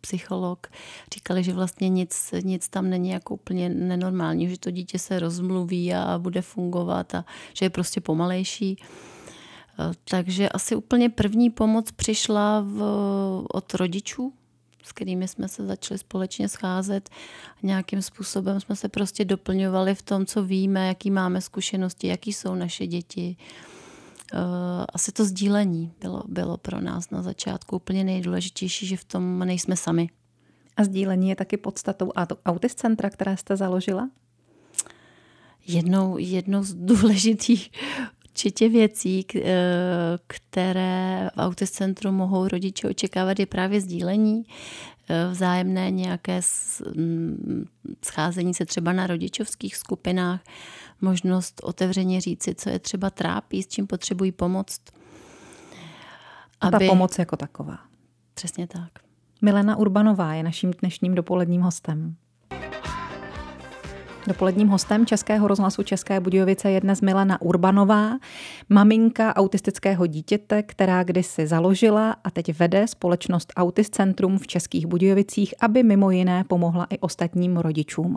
psycholog, 0.00 0.66
říkali, 1.14 1.44
že 1.44 1.52
vlastně 1.52 1.88
nic, 1.88 2.34
nic 2.42 2.68
tam 2.68 2.90
není 2.90 3.10
jako 3.10 3.34
úplně 3.34 3.68
nenormální, 3.68 4.48
že 4.48 4.58
to 4.58 4.70
dítě 4.70 4.98
se 4.98 5.18
rozmluví 5.18 5.94
a 5.94 6.18
bude 6.18 6.42
fungovat 6.42 7.14
a 7.14 7.24
že 7.54 7.66
je 7.66 7.70
prostě 7.70 8.00
pomalejší. 8.00 8.76
Takže 10.10 10.48
asi 10.48 10.76
úplně 10.76 11.10
první 11.10 11.50
pomoc 11.50 11.90
přišla 11.90 12.60
v, 12.66 12.82
od 13.52 13.74
rodičů, 13.74 14.32
s 14.84 14.92
kterými 14.92 15.28
jsme 15.28 15.48
se 15.48 15.66
začali 15.66 15.98
společně 15.98 16.48
scházet. 16.48 17.10
Nějakým 17.62 18.02
způsobem 18.02 18.60
jsme 18.60 18.76
se 18.76 18.88
prostě 18.88 19.24
doplňovali 19.24 19.94
v 19.94 20.02
tom, 20.02 20.26
co 20.26 20.42
víme, 20.42 20.88
jaký 20.88 21.10
máme 21.10 21.40
zkušenosti, 21.40 22.06
jaký 22.06 22.32
jsou 22.32 22.54
naše 22.54 22.86
děti. 22.86 23.36
Eh, 24.32 24.38
asi 24.92 25.12
to 25.12 25.24
sdílení 25.24 25.92
bylo, 26.00 26.22
bylo 26.28 26.56
pro 26.56 26.80
nás 26.80 27.10
na 27.10 27.22
začátku 27.22 27.76
úplně 27.76 28.04
nejdůležitější, 28.04 28.86
že 28.86 28.96
v 28.96 29.04
tom 29.04 29.38
nejsme 29.38 29.76
sami. 29.76 30.08
A 30.76 30.84
sdílení 30.84 31.28
je 31.28 31.36
taky 31.36 31.56
podstatou 31.56 32.12
Autist 32.46 32.78
centra, 32.78 33.10
které 33.10 33.36
jste 33.36 33.56
založila? 33.56 34.10
Jednou, 35.66 36.18
jednou 36.18 36.62
z 36.62 36.74
důležitých 36.74 37.70
určitě 38.34 38.68
věcí, 38.68 39.26
eh, 39.34 39.42
které 40.26 41.30
v 41.34 41.38
Autist 41.38 41.74
centru 41.74 42.12
mohou 42.12 42.48
rodiče 42.48 42.88
očekávat, 42.88 43.38
je 43.38 43.46
právě 43.46 43.80
sdílení, 43.80 44.44
eh, 45.08 45.28
vzájemné 45.30 45.90
nějaké 45.90 46.40
mm, 46.96 47.66
scházení 48.04 48.54
se 48.54 48.66
třeba 48.66 48.92
na 48.92 49.06
rodičovských 49.06 49.76
skupinách, 49.76 50.40
možnost 51.00 51.60
otevřeně 51.64 52.20
říci, 52.20 52.54
co 52.54 52.70
je 52.70 52.78
třeba 52.78 53.10
trápí, 53.10 53.62
s 53.62 53.66
čím 53.66 53.86
potřebují 53.86 54.32
pomoct. 54.32 54.80
A 56.60 56.70
ta 56.70 56.78
pomoc 56.78 57.18
jako 57.18 57.36
taková. 57.36 57.78
Přesně 58.34 58.66
tak. 58.66 58.90
Milena 59.42 59.76
Urbanová 59.76 60.34
je 60.34 60.42
naším 60.42 60.70
dnešním 60.80 61.14
dopoledním 61.14 61.60
hostem. 61.60 62.16
Dopoledním 64.28 64.68
hostem 64.68 65.06
Českého 65.06 65.48
rozhlasu 65.48 65.82
České 65.82 66.20
Budějovice 66.20 66.70
je 66.70 66.80
dnes 66.80 67.00
Milena 67.00 67.42
Urbanová, 67.42 68.18
maminka 68.68 69.36
autistického 69.36 70.06
dítěte, 70.06 70.62
která 70.62 71.02
kdysi 71.02 71.46
založila 71.46 72.16
a 72.24 72.30
teď 72.30 72.58
vede 72.58 72.86
společnost 72.88 73.52
Autist 73.56 73.94
Centrum 73.94 74.38
v 74.38 74.46
Českých 74.46 74.86
Budějovicích, 74.86 75.54
aby 75.60 75.82
mimo 75.82 76.10
jiné 76.10 76.44
pomohla 76.44 76.86
i 76.90 76.98
ostatním 76.98 77.56
rodičům. 77.56 78.16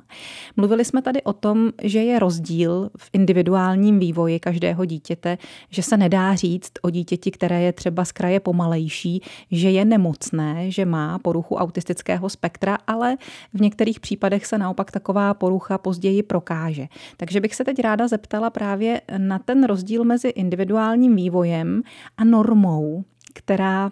Mluvili 0.57 0.85
jsme 0.85 1.01
tady 1.01 1.23
o 1.23 1.33
tom, 1.33 1.71
že 1.83 2.03
je 2.03 2.19
rozdíl 2.19 2.89
v 2.97 3.09
individuálním 3.13 3.99
vývoji 3.99 4.39
každého 4.39 4.85
dítěte, 4.85 5.37
že 5.69 5.83
se 5.83 5.97
nedá 5.97 6.35
říct 6.35 6.71
o 6.81 6.89
dítěti, 6.89 7.31
které 7.31 7.61
je 7.61 7.73
třeba 7.73 8.05
z 8.05 8.11
kraje 8.11 8.39
pomalejší, 8.39 9.21
že 9.51 9.71
je 9.71 9.85
nemocné, 9.85 10.71
že 10.71 10.85
má 10.85 11.19
poruchu 11.19 11.55
autistického 11.55 12.29
spektra, 12.29 12.77
ale 12.87 13.17
v 13.53 13.61
některých 13.61 13.99
případech 13.99 14.45
se 14.45 14.57
naopak 14.57 14.91
taková 14.91 15.33
porucha 15.33 15.77
později 15.97 16.23
prokáže. 16.23 16.87
Takže 17.17 17.41
bych 17.41 17.55
se 17.55 17.63
teď 17.63 17.79
ráda 17.79 18.07
zeptala 18.07 18.49
právě 18.49 19.01
na 19.17 19.39
ten 19.39 19.63
rozdíl 19.63 20.03
mezi 20.03 20.27
individuálním 20.27 21.15
vývojem 21.15 21.81
a 22.17 22.23
normou, 22.23 23.03
která 23.33 23.91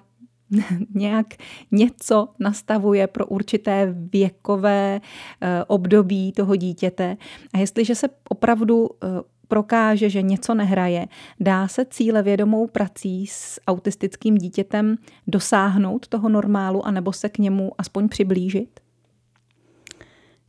nějak 0.93 1.27
něco 1.71 2.27
nastavuje 2.39 3.07
pro 3.07 3.25
určité 3.25 3.95
věkové 4.13 5.01
eh, 5.41 5.63
období 5.67 6.31
toho 6.31 6.55
dítěte. 6.55 7.17
A 7.53 7.57
jestliže 7.57 7.95
se 7.95 8.07
opravdu 8.29 8.89
eh, 8.89 9.07
prokáže, 9.47 10.09
že 10.09 10.21
něco 10.21 10.53
nehraje, 10.53 11.07
dá 11.39 11.67
se 11.67 11.85
cíle 11.85 12.23
vědomou 12.23 12.67
prací 12.67 13.27
s 13.27 13.59
autistickým 13.67 14.37
dítětem 14.37 14.95
dosáhnout 15.27 16.07
toho 16.07 16.29
normálu, 16.29 16.85
anebo 16.85 17.13
se 17.13 17.29
k 17.29 17.37
němu 17.37 17.71
aspoň 17.77 18.09
přiblížit? 18.09 18.84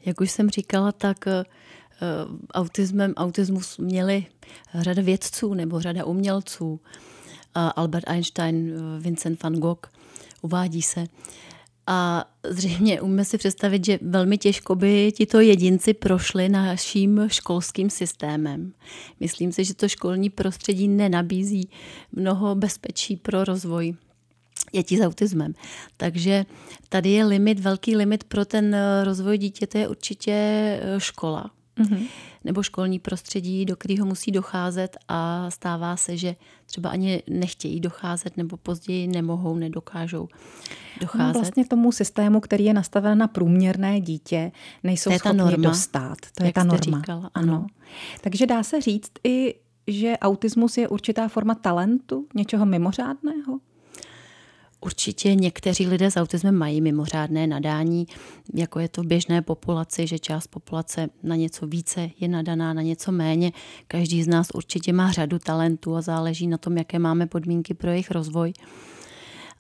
Jak 0.06 0.20
už 0.20 0.30
jsem 0.30 0.50
říkala, 0.50 0.92
tak 0.92 1.26
eh, 1.26 1.44
autismem, 2.54 3.14
autismus 3.16 3.78
měli 3.78 4.26
řada 4.75 5.02
vědců 5.02 5.54
nebo 5.54 5.80
řada 5.80 6.04
umělců. 6.04 6.80
Albert 7.76 8.04
Einstein, 8.06 8.75
Vincent 9.00 9.42
van 9.42 9.54
Gogh, 9.54 9.90
uvádí 10.42 10.82
se. 10.82 11.06
A 11.86 12.25
zřejmě 12.48 13.00
umíme 13.00 13.25
si 13.25 13.38
představit, 13.38 13.84
že 13.84 13.98
velmi 14.02 14.38
těžko 14.38 14.75
by 14.75 15.12
tito 15.12 15.40
jedinci 15.40 15.94
prošli 15.94 16.48
naším 16.48 17.20
školským 17.26 17.90
systémem. 17.90 18.72
Myslím 19.20 19.52
si, 19.52 19.64
že 19.64 19.75
to 19.75 19.88
školní 19.88 20.30
prostředí 20.30 20.88
nenabízí 20.88 21.70
mnoho 22.12 22.54
bezpečí 22.54 23.16
pro 23.16 23.44
rozvoj 23.44 23.94
dětí 24.73 24.96
s 24.96 25.00
autismem. 25.00 25.54
Takže 25.96 26.46
tady 26.88 27.11
je 27.11 27.25
limit, 27.25 27.61
velký 27.61 27.96
limit 27.96 28.25
pro 28.25 28.44
ten 28.44 28.75
eh, 28.75 29.04
rozvoj 29.04 29.38
dítěte 29.38 29.78
je 29.78 29.88
určitě 29.88 30.32
eh, 30.32 30.80
škola. 30.99 31.50
Mm-hmm. 31.78 32.06
Nebo 32.44 32.62
školní 32.62 32.99
prostředí, 32.99 33.64
do 33.64 33.76
kterého 33.76 34.06
musí 34.06 34.32
docházet 34.32 34.96
a 35.08 35.50
stává 35.50 35.96
se, 35.96 36.16
že 36.16 36.35
třeba 36.66 36.90
ani 36.90 37.23
nechtějí 37.30 37.80
docházet 37.80 38.37
nebo 38.37 38.56
později 38.56 39.06
nemohou, 39.06 39.56
nedokážou 39.56 40.28
docházet. 41.00 41.35
No 41.35 41.40
vlastně 41.40 41.64
tomu 41.64 41.92
systému, 41.92 42.40
který 42.40 42.64
je 42.64 42.75
nastaven 42.75 43.18
na 43.18 43.28
průměrné 43.28 44.00
dítě, 44.00 44.52
nejsou 44.82 45.11
to 45.11 45.18
schopni 45.18 45.38
norma, 45.38 45.68
dostat. 45.68 46.18
To 46.38 46.44
je 46.44 46.52
ta 46.52 46.64
norma. 46.64 46.99
Říkala, 46.99 47.30
ano. 47.35 47.54
ano. 47.54 47.66
Takže 48.20 48.46
dá 48.46 48.62
se 48.62 48.80
říct 48.80 49.12
i, 49.25 49.54
že 49.87 50.18
autismus 50.18 50.78
je 50.78 50.88
určitá 50.88 51.28
forma 51.28 51.54
talentu, 51.54 52.26
něčeho 52.35 52.66
mimořádného? 52.66 53.58
Určitě 54.80 55.35
někteří 55.35 55.87
lidé 55.87 56.11
s 56.11 56.16
autismem 56.16 56.54
mají 56.54 56.80
mimořádné 56.80 57.47
nadání, 57.47 58.06
jako 58.54 58.80
je 58.80 58.88
to 58.88 59.02
v 59.02 59.06
běžné 59.06 59.42
populaci, 59.42 60.06
že 60.06 60.18
část 60.18 60.47
populace 60.47 61.09
na 61.23 61.37
něco 61.37 61.66
více 61.66 62.11
je 62.21 62.28
nadaná, 62.28 62.73
na 62.73 62.83
něco 62.83 63.12
méně. 63.12 63.52
Každý 63.88 64.23
z 64.23 64.28
nás 64.28 64.49
určitě 64.54 64.92
má 64.92 65.12
řadu 65.12 65.38
talentů 65.38 65.97
a 65.97 66.00
záleží 66.00 66.47
na 66.47 66.59
tom, 66.59 66.76
jaké 66.76 66.99
máme 66.99 67.26
podmínky 67.26 67.75
pro 67.75 67.90
jejich 67.90 68.11
rozvoj. 68.11 68.52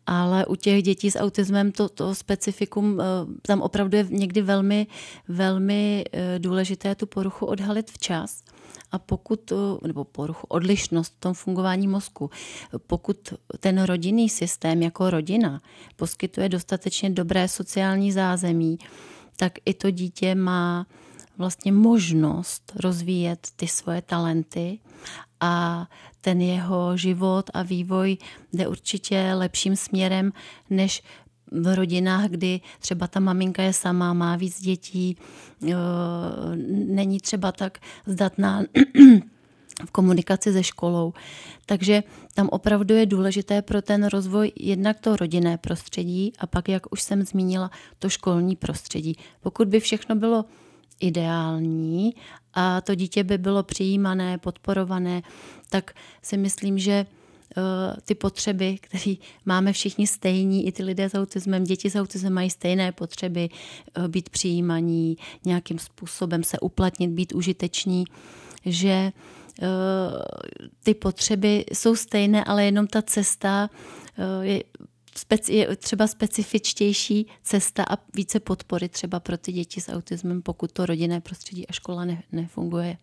Ale 0.06 0.46
u 0.46 0.56
těch 0.56 0.82
dětí 0.82 1.10
s 1.10 1.18
autismem 1.18 1.72
to, 1.72 1.88
to 1.88 2.14
specifikum, 2.14 3.00
eh, 3.00 3.04
tam 3.42 3.62
opravdu 3.62 3.96
je 3.96 4.06
někdy 4.10 4.42
velmi, 4.42 4.86
velmi 5.28 6.04
eh, 6.12 6.38
důležité 6.38 6.94
tu 6.94 7.06
poruchu 7.06 7.46
odhalit 7.46 7.90
včas. 7.90 8.42
A 8.92 8.98
pokud, 8.98 9.52
nebo 9.86 10.04
poruchu, 10.04 10.46
odlišnost 10.46 11.14
v 11.14 11.20
tom 11.20 11.34
fungování 11.34 11.88
mozku, 11.88 12.30
pokud 12.86 13.34
ten 13.60 13.82
rodinný 13.82 14.28
systém 14.28 14.82
jako 14.82 15.10
rodina 15.10 15.62
poskytuje 15.96 16.48
dostatečně 16.48 17.10
dobré 17.10 17.48
sociální 17.48 18.12
zázemí, 18.12 18.78
tak 19.36 19.52
i 19.64 19.74
to 19.74 19.90
dítě 19.90 20.34
má 20.34 20.86
vlastně 21.38 21.72
možnost 21.72 22.72
rozvíjet 22.76 23.48
ty 23.56 23.68
svoje 23.68 24.02
talenty 24.02 24.78
a 25.40 25.86
ten 26.26 26.40
jeho 26.40 26.96
život 26.96 27.50
a 27.54 27.62
vývoj 27.62 28.16
jde 28.52 28.68
určitě 28.68 29.32
lepším 29.34 29.76
směrem, 29.76 30.32
než 30.70 31.02
v 31.52 31.74
rodinách, 31.74 32.30
kdy 32.30 32.60
třeba 32.78 33.06
ta 33.06 33.20
maminka 33.20 33.62
je 33.62 33.72
sama, 33.72 34.12
má 34.12 34.36
víc 34.36 34.60
dětí, 34.60 35.16
eh, 35.62 35.74
není 36.86 37.20
třeba 37.20 37.52
tak 37.52 37.78
zdatná 38.06 38.62
v 39.86 39.90
komunikaci 39.90 40.52
se 40.52 40.62
školou. 40.62 41.12
Takže 41.66 42.02
tam 42.34 42.48
opravdu 42.48 42.94
je 42.94 43.06
důležité 43.06 43.62
pro 43.62 43.82
ten 43.82 44.06
rozvoj 44.06 44.52
jednak 44.56 45.00
to 45.00 45.16
rodinné 45.16 45.58
prostředí 45.58 46.32
a 46.38 46.46
pak, 46.46 46.68
jak 46.68 46.92
už 46.92 47.02
jsem 47.02 47.22
zmínila, 47.22 47.70
to 47.98 48.08
školní 48.08 48.56
prostředí. 48.56 49.16
Pokud 49.40 49.68
by 49.68 49.80
všechno 49.80 50.16
bylo 50.16 50.44
ideální 51.00 52.14
a 52.54 52.80
to 52.80 52.94
dítě 52.94 53.24
by 53.24 53.38
bylo 53.38 53.62
přijímané, 53.62 54.38
podporované, 54.38 55.22
tak 55.68 55.90
si 56.22 56.36
myslím, 56.36 56.78
že 56.78 57.06
Eh, 57.58 57.96
ty 58.04 58.14
potřeby, 58.14 58.78
které 58.80 59.14
máme 59.44 59.72
všichni 59.72 60.06
stejní, 60.06 60.66
i 60.66 60.72
ty 60.72 60.82
lidé 60.82 61.08
s 61.08 61.14
autismem, 61.14 61.64
děti 61.64 61.90
s 61.90 61.96
autismem 61.96 62.32
mají 62.32 62.50
stejné 62.50 62.92
potřeby, 62.92 63.48
eh, 63.94 64.08
být 64.08 64.28
přijímaní, 64.28 65.16
nějakým 65.44 65.78
způsobem 65.78 66.44
se 66.44 66.58
uplatnit, 66.58 67.10
být 67.10 67.34
užiteční, 67.34 68.04
že 68.64 69.12
ty 70.84 70.94
potřeby 70.94 71.64
jsou 71.72 71.96
stejné, 71.96 72.44
ale 72.44 72.64
jenom 72.64 72.86
ta 72.86 73.02
cesta 73.02 73.70
je 74.42 74.62
je 75.48 75.76
třeba 75.76 76.06
specifičtější 76.06 77.26
cesta 77.42 77.84
a 77.90 77.96
více 78.14 78.40
podpory 78.40 78.88
třeba 78.88 79.20
pro 79.20 79.38
ty 79.38 79.52
děti 79.52 79.80
s 79.80 79.92
autismem, 79.92 80.42
pokud 80.42 80.72
to 80.72 80.86
rodinné 80.86 81.20
prostředí 81.20 81.68
a 81.68 81.72
škola 81.72 82.04
ne, 82.04 82.22
nefunguje. 82.32 82.96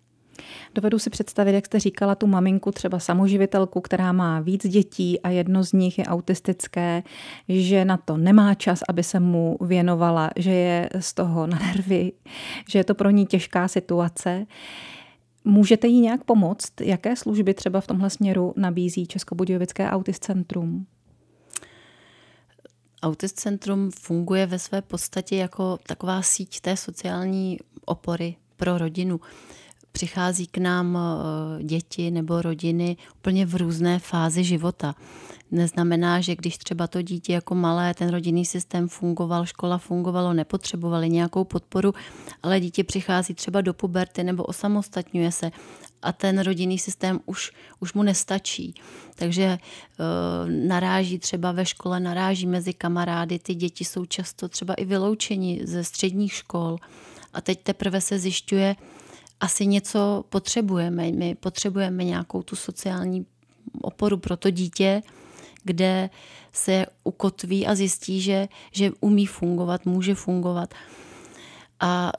Dovedu 0.75 1.00
si 1.00 1.10
představit, 1.10 1.53
jak 1.53 1.65
jste 1.65 1.79
říkala, 1.79 2.15
tu 2.15 2.27
maminku, 2.27 2.72
třeba 2.72 3.00
samoživitelku, 3.00 3.82
která 3.82 4.12
má 4.12 4.39
víc 4.39 4.67
dětí 4.67 5.22
a 5.22 5.29
jedno 5.29 5.63
z 5.63 5.74
nich 5.74 6.00
je 6.00 6.05
autistické, 6.05 7.03
že 7.50 7.86
na 7.86 7.98
to 7.98 8.17
nemá 8.17 8.53
čas, 8.53 8.79
aby 8.89 9.03
se 9.03 9.20
mu 9.20 9.58
věnovala, 9.62 10.29
že 10.36 10.51
je 10.51 10.89
z 11.00 11.13
toho 11.13 11.48
na 11.48 11.60
nervy, 11.60 12.12
že 12.70 12.79
je 12.79 12.84
to 12.84 12.96
pro 12.96 13.10
ní 13.10 13.25
těžká 13.25 13.67
situace. 13.67 14.46
Můžete 15.46 15.88
jí 15.88 16.01
nějak 16.01 16.24
pomoct? 16.24 16.82
Jaké 16.82 17.15
služby 17.15 17.53
třeba 17.53 17.82
v 17.82 17.88
tomhle 17.88 18.10
směru 18.10 18.53
nabízí 18.58 19.08
Českobudějovické 19.08 19.89
autist 19.89 20.24
Autist 23.03 23.39
Centrum 23.39 23.91
funguje 23.91 24.45
ve 24.45 24.60
své 24.60 24.81
podstatě 24.81 25.36
jako 25.36 25.79
taková 25.88 26.22
síť 26.22 26.60
té 26.60 26.77
sociální 26.77 27.60
opory 27.86 28.36
pro 28.57 28.77
rodinu. 28.77 29.19
Přichází 29.91 30.48
k 30.48 30.57
nám 30.57 30.98
eh, 30.98 31.63
děti 31.63 32.12
nebo 32.12 32.41
rodiny 32.41 32.98
úplně 33.15 33.45
v 33.45 33.55
různé 33.55 34.00
fázi 34.00 34.43
života. 34.43 34.95
Neznamená, 35.51 36.22
že 36.22 36.36
když 36.36 36.57
třeba 36.57 36.88
to 36.88 37.01
dítě 37.01 37.33
jako 37.33 37.55
malé, 37.55 37.93
ten 37.93 38.10
rodinný 38.10 38.45
systém 38.45 38.88
fungoval, 38.88 39.45
škola 39.45 39.77
fungovalo, 39.77 40.33
nepotřebovali 40.33 41.10
nějakou 41.10 41.43
podporu, 41.43 41.93
ale 42.43 42.60
dítě 42.60 42.83
přichází 42.83 43.33
třeba 43.33 43.62
do 43.62 43.74
puberty 43.74 44.24
nebo 44.24 44.43
osamostatňuje 44.43 45.31
se 45.31 45.51
a 46.03 46.12
ten 46.12 46.39
rodinný 46.39 46.79
systém 46.79 47.19
už, 47.25 47.51
už 47.79 47.93
mu 47.93 48.03
nestačí. 48.03 48.74
Takže 49.15 49.43
e, 49.43 49.60
naráží 50.67 51.19
třeba 51.19 51.51
ve 51.51 51.65
škole, 51.65 52.00
naráží 52.00 52.48
mezi 52.48 52.74
kamarády, 52.74 53.39
ty 53.39 53.55
děti 53.55 53.86
jsou 53.86 54.05
často 54.05 54.50
třeba 54.50 54.74
i 54.74 54.86
vyloučeni 54.86 55.62
ze 55.63 55.83
středních 55.83 56.33
škol 56.33 56.77
a 57.33 57.41
teď 57.41 57.63
teprve 57.63 58.01
se 58.01 58.19
zjišťuje, 58.19 58.75
asi 59.39 59.67
něco 59.67 60.24
potřebujeme. 60.29 61.12
My 61.12 61.36
potřebujeme 61.36 62.03
nějakou 62.03 62.43
tu 62.43 62.55
sociální 62.55 63.25
oporu 63.81 64.17
pro 64.17 64.38
to 64.38 64.50
dítě, 64.50 65.01
kde 65.63 66.10
se 66.51 66.86
ukotví 67.03 67.67
a 67.67 67.75
zjistí, 67.75 68.22
že, 68.22 68.48
že 68.72 68.91
umí 69.00 69.25
fungovat, 69.25 69.86
může 69.86 70.15
fungovat. 70.15 70.74
A 71.79 72.12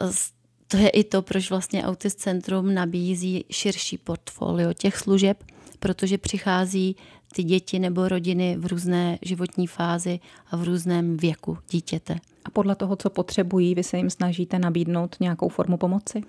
to 0.75 0.81
je 0.81 0.89
i 0.89 1.05
to, 1.05 1.23
proč 1.23 1.51
vlastně 1.51 1.85
Autist 1.85 2.21
Centrum 2.21 2.75
nabízí 2.75 3.45
širší 3.51 3.99
portfolio 3.99 4.73
těch 4.73 4.97
služeb, 4.97 5.45
protože 5.79 6.19
přichází 6.19 6.97
ty 7.35 7.43
děti 7.43 7.79
nebo 7.79 8.09
rodiny 8.09 8.57
v 8.59 8.67
různé 8.67 9.19
životní 9.23 9.67
fázi 9.67 10.21
a 10.51 10.57
v 10.57 10.63
různém 10.63 11.17
věku 11.17 11.59
dítěte. 11.71 12.15
A 12.45 12.51
podle 12.51 12.75
toho, 12.75 12.97
co 12.97 13.11
potřebují, 13.11 13.75
vy 13.75 13.83
se 13.83 13.97
jim 13.97 14.11
snažíte 14.11 14.59
nabídnout 14.59 15.17
nějakou 15.21 15.49
formu 15.49 15.77
pomoci? 15.77 16.23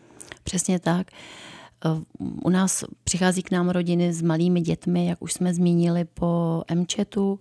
Přesně 0.44 0.80
tak. 0.80 1.08
U 2.20 2.50
nás 2.50 2.84
přichází 3.04 3.44
k 3.44 3.52
nám 3.52 3.70
rodiny 3.70 4.14
s 4.14 4.22
malými 4.22 4.62
dětmi, 4.62 5.06
jak 5.06 5.22
už 5.22 5.34
jsme 5.34 5.54
zmínili 5.54 6.06
po 6.06 6.64
MČETu, 6.74 7.40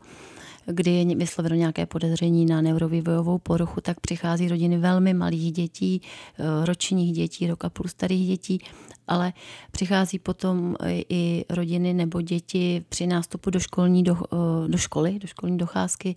kdy 0.66 0.90
je 0.90 1.16
vysloveno 1.16 1.54
nějaké 1.54 1.87
podezření 1.87 2.47
na 2.47 2.61
neurovývojovou 2.61 3.38
poruchu, 3.38 3.80
tak 3.80 4.00
přichází 4.00 4.49
rodiny 4.49 4.78
velmi 4.78 5.14
malých 5.14 5.52
dětí, 5.52 6.02
eh, 6.02 6.66
ročních 6.66 7.12
dětí, 7.12 7.47
roka 7.47 7.71
půl 7.71 7.88
starých 7.88 8.26
dětí, 8.26 8.59
ale 9.09 9.33
přichází 9.71 10.18
potom 10.18 10.76
i 11.09 11.44
rodiny 11.50 11.94
nebo 11.94 12.21
děti 12.21 12.85
při 12.88 13.06
nástupu 13.06 13.50
do, 13.50 13.61
školní, 13.61 14.02
do, 14.02 14.16
eh, 14.33 14.68
do 14.68 14.78
školy, 14.78 15.18
do 15.18 15.26
školní 15.26 15.59
docházky, 15.59 16.16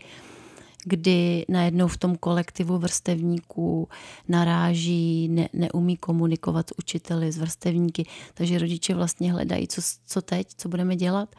kdy 0.86 1.46
najednou 1.50 1.88
v 1.88 1.98
tom 1.98 2.16
kolektivu 2.16 2.78
vrstevníků 2.78 3.90
naráží, 4.28 5.28
ne, 5.28 5.50
neumí 5.54 5.98
komunikovat 5.98 6.70
s 6.70 6.74
učiteli, 6.78 7.32
s 7.32 7.38
vrstevníky, 7.38 8.06
takže 8.34 8.60
rodiče 8.60 8.96
vlastně 8.96 9.32
hledají, 9.32 9.68
co, 9.68 9.82
co 10.06 10.22
teď, 10.22 10.48
co 10.58 10.70
budeme 10.70 10.96
dělat 10.96 11.36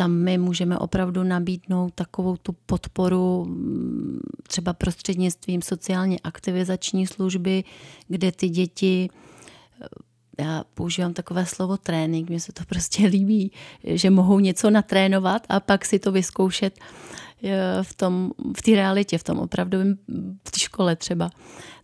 tam 0.00 0.12
my 0.12 0.38
můžeme 0.38 0.78
opravdu 0.78 1.22
nabídnout 1.22 1.94
takovou 1.94 2.36
tu 2.36 2.52
podporu 2.66 3.44
mm, 3.44 4.20
třeba 4.42 4.72
prostřednictvím 4.72 5.62
sociálně 5.62 6.18
aktivizační 6.24 7.06
služby, 7.06 7.64
kde 8.08 8.32
ty 8.32 8.48
děti 8.48 9.08
eh, 9.80 9.86
já 10.42 10.64
používám 10.74 11.12
takové 11.12 11.46
slovo 11.46 11.76
trénink, 11.76 12.28
mně 12.28 12.40
se 12.40 12.52
to 12.52 12.64
prostě 12.64 13.06
líbí, 13.16 13.52
že 13.84 14.10
mohou 14.10 14.38
něco 14.38 14.70
natrénovat 14.70 15.46
a 15.48 15.60
pak 15.60 15.84
si 15.84 15.98
to 15.98 16.12
vyzkoušet 16.12 16.78
eh, 17.44 17.82
v 17.82 17.94
tom, 17.94 18.30
v 18.56 18.62
té 18.62 18.70
realitě, 18.70 19.18
v 19.18 19.24
tom 19.24 19.38
opravdovém, 19.38 19.98
v 20.48 20.50
té 20.50 20.60
škole 20.60 20.96
třeba. 20.96 21.30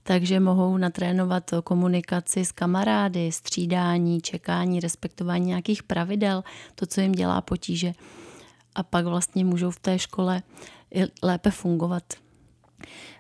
Takže 0.07 0.41
mohou 0.41 0.77
natrénovat 0.77 1.51
komunikaci 1.65 2.45
s 2.45 2.53
kamarády, 2.53 3.33
střídání, 3.33 4.21
čekání, 4.21 4.81
respektování 4.81 5.47
nějakých 5.47 5.83
pravidel, 5.83 6.45
to, 6.75 6.87
co 6.87 7.01
jim 7.01 7.13
dělá 7.13 7.41
potíže. 7.41 7.93
A 8.75 8.83
pak 8.83 9.07
vlastně 9.07 9.45
můžou 9.45 9.71
v 9.71 9.81
té 9.81 9.99
škole 9.99 10.43
lépe 11.23 11.51
fungovat. 11.51 12.03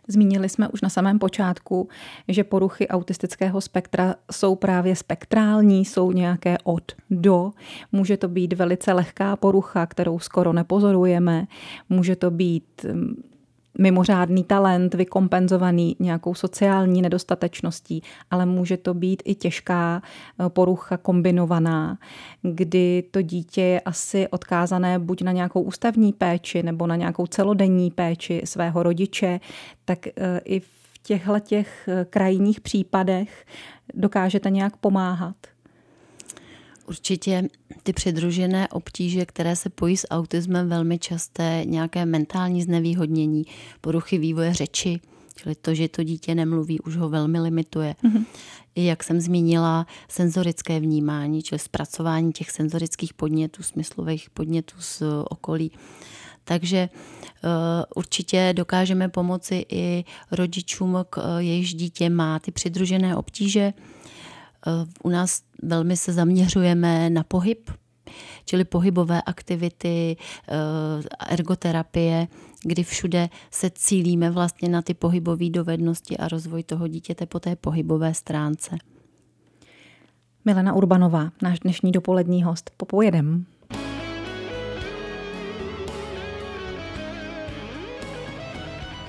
Zmínili 0.09 0.49
jsme 0.49 0.69
už 0.69 0.81
na 0.81 0.89
samém 0.89 1.19
počátku, 1.19 1.89
že 2.29 2.45
poruchy 2.45 2.89
autistického 2.89 3.61
spektra 3.61 4.15
jsou 4.33 4.55
právě 4.55 4.97
spektrální, 4.97 5.85
jsou 5.85 6.13
nějaké 6.13 6.59
od 6.65 6.93
do. 7.11 7.51
Může 7.93 8.17
to 8.17 8.29
být 8.29 8.53
velice 8.53 8.93
lehká 8.93 9.37
porucha, 9.37 9.87
kterou 9.87 10.19
skoro 10.19 10.53
nepozorujeme. 10.53 11.47
Může 11.89 12.17
to 12.17 12.31
být 12.31 12.87
mimořádný 13.79 14.45
talent 14.45 14.95
vykompenzovaný 14.95 15.97
nějakou 15.99 16.35
sociální 16.35 17.03
nedostatečností, 17.03 18.03
ale 18.31 18.47
může 18.47 18.77
to 18.77 18.95
být 18.95 19.23
i 19.25 19.35
těžká 19.35 20.03
eh, 20.03 20.49
porucha 20.49 20.97
kombinovaná, 20.97 21.99
kdy 22.43 23.05
to 23.11 23.23
dítě 23.23 23.63
je 23.63 23.81
asi 23.81 24.29
odkázané 24.29 24.99
buď 24.99 25.23
na 25.23 25.33
nějakou 25.33 25.61
ústavní 25.61 26.13
péči 26.13 26.63
nebo 26.63 26.87
na 26.87 26.97
nějakou 26.97 27.27
celodenní 27.27 27.91
péči 27.91 28.43
svého 28.45 28.83
rodiče, 28.83 29.41
tak 29.85 30.07
eh, 30.07 30.41
i 30.45 30.61
v 30.61 30.99
těchto 31.03 31.41
těch 31.41 31.89
eh, 31.89 32.05
krajních 32.11 32.61
případech 32.61 33.47
dokážete 33.95 34.51
nějak 34.51 34.77
pomáhat. 34.77 35.37
Určitě 36.89 37.49
ty 37.83 37.93
přidružené 37.93 38.69
obtíže, 38.69 39.27
které 39.27 39.57
se 39.57 39.71
pojí 39.71 39.97
s 39.97 40.07
autismem, 40.11 40.69
velmi 40.69 40.99
časté, 40.99 41.63
nějaké 41.65 42.07
mentální 42.07 42.63
znevýhodnění, 42.63 43.45
poruchy 43.81 44.19
vývoje 44.19 44.55
řeči, 44.55 45.01
čili 45.37 45.55
to, 45.55 45.75
že 45.75 45.89
to 45.89 46.03
dítě 46.03 46.35
nemluví, 46.35 46.81
už 46.81 46.97
ho 46.97 47.09
velmi 47.09 47.41
limituje. 47.41 47.97
Mm-hmm. 48.05 48.25
I 48.75 48.85
jak 48.85 49.05
jsem 49.05 49.21
zmínila, 49.21 49.87
senzorické 50.09 50.81
vnímání, 50.81 51.43
čili 51.43 51.59
zpracování 51.59 52.33
těch 52.33 52.51
senzorických 52.51 53.15
podnětů, 53.15 53.63
smyslových 53.63 54.31
podnětů 54.31 54.77
z 54.79 55.03
okolí. 55.31 55.73
Takže 56.45 56.89
uh, 57.45 57.51
určitě 57.95 58.53
dokážeme 58.57 59.09
pomoci 59.09 59.67
i 59.69 60.05
rodičům, 60.31 60.99
k, 61.11 61.17
uh, 61.17 61.25
jejichž 61.39 61.75
dítě 61.75 62.11
má 62.11 62.39
ty 62.39 62.51
přidružené 62.51 63.17
obtíže, 63.17 63.73
u 65.03 65.09
nás 65.09 65.43
velmi 65.63 65.97
se 65.97 66.13
zaměřujeme 66.13 67.11
na 67.11 67.25
pohyb, 67.25 67.71
čili 68.45 68.65
pohybové 68.65 69.23
aktivity, 69.23 70.17
eh, 70.49 70.55
ergoterapie, 71.29 72.29
kdy 72.63 72.85
všude 72.85 73.29
se 73.51 73.71
cílíme 73.71 74.31
vlastně 74.31 74.69
na 74.69 74.83
ty 74.83 74.95
pohybové 74.95 75.51
dovednosti 75.51 76.17
a 76.17 76.29
rozvoj 76.29 76.63
toho 76.63 76.89
dítěte 76.89 77.27
po 77.27 77.41
té 77.41 77.57
pohybové 77.57 78.15
stránce. 78.15 78.77
Milena 80.45 80.73
Urbanová, 80.75 81.31
náš 81.43 81.61
dnešní 81.61 81.93
dopolední 81.93 82.43
host. 82.43 82.71
Popojedem. 82.77 83.47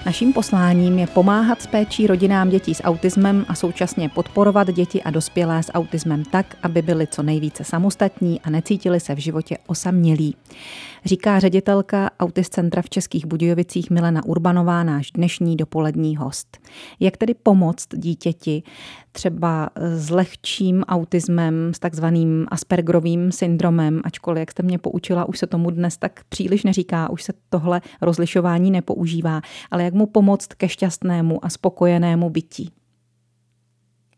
Naším 0.08 0.34
posláním 0.34 1.00
je 1.00 1.08
pomáhat 1.08 1.62
s 1.62 1.68
péčí 1.68 2.08
rodinám 2.08 2.50
dětí 2.50 2.74
s 2.74 2.84
autismem 2.84 3.46
a 3.48 3.56
současně 3.56 4.10
podporovat 4.10 4.72
děti 4.72 5.04
a 5.04 5.12
dospělé 5.12 5.64
s 5.64 5.72
autismem 5.72 6.24
tak, 6.24 6.56
aby 6.64 6.82
byli 6.82 7.08
co 7.08 7.24
nejvíce 7.24 7.64
samostatní 7.64 8.42
a 8.42 8.50
necítili 8.50 9.00
se 9.00 9.16
v 9.16 9.18
životě 9.18 9.58
osamělí 9.68 10.36
říká 11.08 11.40
ředitelka 11.40 12.10
Autist 12.20 12.54
Centra 12.54 12.82
v 12.82 12.90
Českých 12.90 13.26
Budějovicích 13.26 13.90
Milena 13.90 14.26
Urbanová, 14.26 14.84
náš 14.84 15.12
dnešní 15.12 15.56
dopolední 15.56 16.18
host. 16.18 16.58
Jak 17.00 17.18
tedy 17.18 17.34
pomoct 17.34 17.88
dítěti 17.96 18.64
třeba 19.12 19.70
s 19.76 20.10
lehčím 20.10 20.84
autismem, 20.84 21.72
s 21.74 21.80
takzvaným 21.80 22.46
Aspergerovým 22.52 23.32
syndromem, 23.32 24.02
ačkoliv, 24.04 24.40
jak 24.40 24.52
jste 24.52 24.64
mě 24.64 24.78
poučila, 24.78 25.26
už 25.26 25.40
se 25.40 25.48
tomu 25.48 25.72
dnes 25.72 25.98
tak 25.98 26.20
příliš 26.30 26.64
neříká, 26.64 27.10
už 27.10 27.24
se 27.24 27.34
tohle 27.50 27.82
rozlišování 28.02 28.72
nepoužívá, 28.72 29.42
ale 29.72 29.84
jak 29.84 29.94
mu 29.98 30.06
pomoct 30.06 30.54
ke 30.54 30.70
šťastnému 30.70 31.46
a 31.46 31.50
spokojenému 31.50 32.30
bytí? 32.30 32.72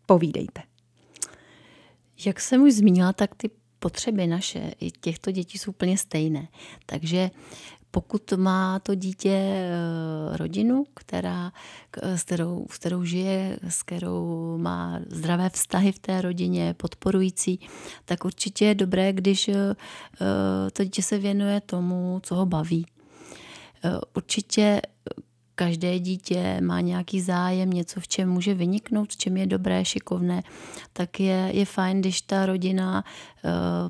Povídejte. 0.06 0.62
Jak 2.26 2.40
jsem 2.40 2.62
už 2.62 2.74
zmínila, 2.74 3.14
tak 3.14 3.36
ty 3.36 3.50
potřeby 3.80 4.28
naše 4.28 4.72
i 4.80 4.92
těchto 4.92 5.32
dětí 5.32 5.58
jsou 5.58 5.72
úplně 5.72 5.98
stejné. 5.98 6.48
Takže 6.86 7.32
pokud 7.92 8.34
má 8.38 8.80
to 8.80 8.96
dítě 8.96 9.30
eh, 9.32 10.38
rodinu, 10.38 10.86
která, 10.94 11.52
s, 12.02 12.24
kterou, 12.24 12.68
s 12.72 12.78
kterou 12.78 13.04
žije, 13.04 13.60
s 13.70 13.84
kterou 13.84 14.58
má 14.58 15.00
zdravé 15.10 15.50
vztahy 15.50 15.92
v 15.92 16.00
té 16.00 16.22
rodině, 16.22 16.74
podporující, 16.74 17.60
tak 18.06 18.26
určitě 18.26 18.66
je 18.66 18.76
dobré, 18.76 19.14
když 19.14 19.48
eh, 19.50 19.76
to 20.74 20.84
dítě 20.84 21.04
se 21.04 21.18
věnuje 21.18 21.62
tomu, 21.62 22.20
co 22.24 22.36
ho 22.36 22.46
baví. 22.46 22.86
Eh, 23.84 24.00
určitě 24.16 24.82
každé 25.60 26.00
dítě 26.00 26.62
má 26.62 26.82
nějaký 26.82 27.22
zájem, 27.22 27.70
něco, 27.70 28.00
v 28.00 28.08
čem 28.08 28.30
může 28.30 28.54
vyniknout, 28.54 29.12
v 29.12 29.18
čem 29.18 29.38
je 29.38 29.46
dobré, 29.48 29.86
šikovné, 29.86 30.44
tak 30.94 31.20
je, 31.20 31.52
je 31.54 31.66
fajn, 31.66 32.00
když 32.00 32.22
ta 32.22 32.46
rodina 32.46 33.04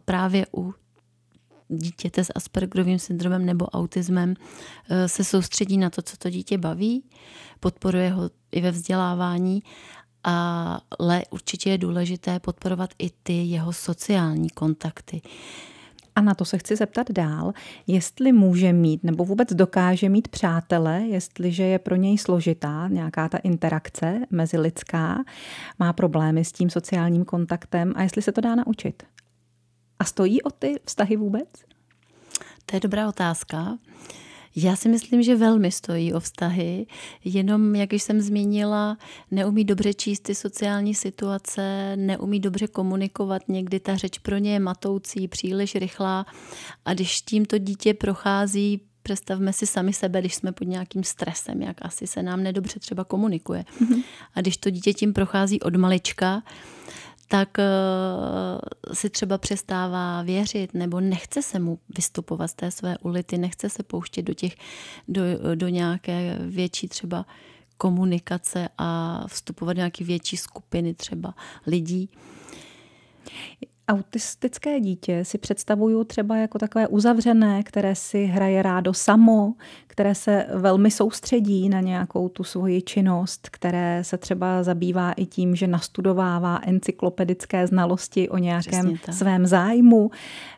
právě 0.06 0.48
u 0.58 0.74
dítěte 1.70 2.24
s 2.24 2.32
Aspergerovým 2.36 3.00
syndromem 3.00 3.46
nebo 3.46 3.66
autismem 3.66 4.34
eh, 4.34 5.10
se 5.10 5.24
soustředí 5.24 5.78
na 5.78 5.90
to, 5.90 6.02
co 6.02 6.18
to 6.18 6.30
dítě 6.30 6.58
baví, 6.58 7.04
podporuje 7.60 8.10
ho 8.10 8.30
i 8.52 8.62
ve 8.62 8.72
vzdělávání, 8.72 9.64
ale 11.00 11.24
určitě 11.30 11.70
je 11.70 11.78
důležité 11.78 12.40
podporovat 12.40 12.90
i 13.00 13.10
ty 13.24 13.34
jeho 13.34 13.74
sociální 13.74 14.50
kontakty. 14.50 15.22
A 16.20 16.22
na 16.22 16.34
to 16.34 16.46
se 16.46 16.58
chci 16.58 16.76
zeptat 16.76 17.12
dál, 17.12 17.54
jestli 17.88 18.32
může 18.32 18.74
mít 18.74 19.04
nebo 19.04 19.26
vůbec 19.26 19.54
dokáže 19.54 20.10
mít 20.10 20.28
přátele, 20.28 21.02
jestliže 21.02 21.64
je 21.64 21.80
pro 21.80 21.96
něj 21.96 22.18
složitá 22.18 22.88
nějaká 22.88 23.30
ta 23.30 23.38
interakce 23.38 24.20
mezilidská, 24.30 25.24
má 25.80 25.94
problémy 25.94 26.46
s 26.46 26.52
tím 26.52 26.70
sociálním 26.70 27.26
kontaktem 27.26 27.94
a 27.96 28.02
jestli 28.04 28.22
se 28.22 28.32
to 28.32 28.42
dá 28.42 28.56
naučit. 28.56 29.04
A 30.00 30.04
stojí 30.04 30.42
o 30.42 30.50
ty 30.50 30.80
vztahy 30.86 31.16
vůbec? 31.16 31.50
To 32.66 32.76
je 32.76 32.80
dobrá 32.80 33.08
otázka. 33.08 33.78
Já 34.56 34.76
si 34.76 34.90
myslím, 34.90 35.24
že 35.24 35.36
velmi 35.36 35.72
stojí 35.72 36.14
o 36.14 36.20
vztahy, 36.20 36.86
jenom, 37.24 37.76
jak 37.76 37.94
už 37.94 38.04
jsem 38.04 38.22
zmínila, 38.22 38.98
neumí 39.32 39.64
dobře 39.64 39.94
číst 39.94 40.20
ty 40.20 40.36
sociální 40.36 40.96
situace, 40.96 41.94
neumí 41.96 42.40
dobře 42.40 42.68
komunikovat, 42.68 43.42
někdy 43.48 43.80
ta 43.80 43.96
řeč 43.96 44.18
pro 44.18 44.38
ně 44.38 44.54
je 44.54 44.60
matoucí, 44.60 45.28
příliš 45.28 45.76
rychlá 45.76 46.26
a 46.86 46.94
když 46.94 47.22
tímto 47.22 47.58
dítě 47.58 47.94
prochází 47.94 48.82
představme 49.04 49.54
si 49.54 49.68
sami 49.68 49.94
sebe, 49.94 50.20
když 50.20 50.36
jsme 50.36 50.52
pod 50.52 50.64
nějakým 50.64 51.04
stresem, 51.04 51.62
jak 51.62 51.78
asi 51.82 52.08
se 52.08 52.24
nám 52.24 52.44
nedobře 52.44 52.80
třeba 52.80 53.04
komunikuje. 53.04 53.66
Mm-hmm. 53.82 54.04
A 54.36 54.42
když 54.42 54.58
to 54.58 54.70
dítě 54.70 54.94
tím 54.94 55.14
prochází 55.14 55.62
od 55.62 55.76
malička, 55.76 56.44
tak 57.32 57.58
uh, 57.58 58.94
si 58.94 59.10
třeba 59.10 59.38
přestává 59.38 60.22
věřit 60.22 60.74
nebo 60.74 61.00
nechce 61.00 61.42
se 61.42 61.60
mu 61.60 61.80
vystupovat 61.98 62.52
z 62.52 62.54
té 62.54 62.72
své 62.72 62.98
ulity, 62.98 63.38
nechce 63.38 63.70
se 63.70 63.84
pouštět 63.84 64.22
do 64.22 64.34
těch, 64.34 64.56
do, 65.08 65.22
do 65.56 65.68
nějaké 65.68 66.38
větší 66.42 66.88
třeba 66.88 67.26
komunikace 67.78 68.70
a 68.78 69.24
vstupovat 69.28 69.74
do 69.74 69.78
nějaké 69.78 70.04
větší 70.04 70.38
skupiny 70.38 70.94
třeba 70.94 71.34
lidí 71.68 72.10
autistické 73.90 74.80
dítě 74.80 75.26
si 75.26 75.38
představuju 75.38 76.04
třeba 76.04 76.38
jako 76.38 76.60
takové 76.60 76.88
uzavřené, 76.88 77.64
které 77.64 77.96
si 77.96 78.26
hraje 78.26 78.64
rádo 78.64 78.94
samo, 78.94 79.54
které 79.88 80.16
se 80.16 80.46
velmi 80.54 80.92
soustředí 80.92 81.70
na 81.70 81.82
nějakou 81.82 82.30
tu 82.30 82.44
svoji 82.44 82.82
činnost, 82.82 83.50
které 83.52 84.04
se 84.04 84.18
třeba 84.18 84.64
zabývá 84.64 85.12
i 85.12 85.26
tím, 85.26 85.56
že 85.56 85.68
nastudovává 85.68 86.60
encyklopedické 86.64 87.68
znalosti 87.68 88.30
o 88.30 88.38
nějakém 88.38 88.94
svém 89.12 89.46
zájmu, 89.46 90.12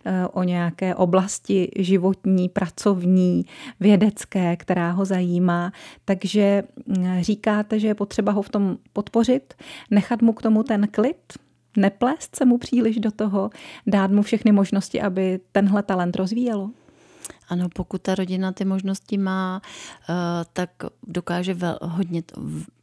eh, 0.05 0.27
o 0.27 0.43
nějaké 0.43 0.95
oblasti 0.95 1.71
životní, 1.77 2.49
pracovní, 2.49 3.45
vědecké, 3.79 4.55
která 4.55 4.91
ho 4.91 5.05
zajímá. 5.05 5.71
Takže 6.05 6.63
mm, 6.85 7.21
říkáte, 7.21 7.79
že 7.79 7.87
je 7.87 7.95
potřeba 7.95 8.31
ho 8.31 8.41
v 8.41 8.49
tom 8.49 8.77
podpořit, 8.93 9.53
nechat 9.91 10.21
mu 10.21 10.33
k 10.33 10.41
tomu 10.41 10.63
ten 10.63 10.87
klid, 10.87 11.33
neplést 11.77 12.35
se 12.35 12.45
mu 12.45 12.57
příliš 12.57 12.99
do 12.99 13.11
toho, 13.11 13.49
dát 13.87 14.11
mu 14.11 14.21
všechny 14.21 14.51
možnosti, 14.51 15.01
aby 15.01 15.39
tenhle 15.51 15.83
talent 15.83 16.15
rozvíjelo? 16.15 16.69
Ano, 17.49 17.69
pokud 17.75 18.01
ta 18.01 18.15
rodina 18.15 18.51
ty 18.51 18.65
možnosti 18.65 19.17
má, 19.17 19.61
eh, 20.09 20.13
tak 20.53 20.69
dokáže 21.07 21.57
hodně 21.81 22.23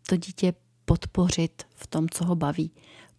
to 0.08 0.16
dítě 0.16 0.54
podpořit 0.84 1.62
v 1.74 1.86
tom, 1.86 2.08
co 2.08 2.24
ho 2.24 2.36
baví. 2.36 2.70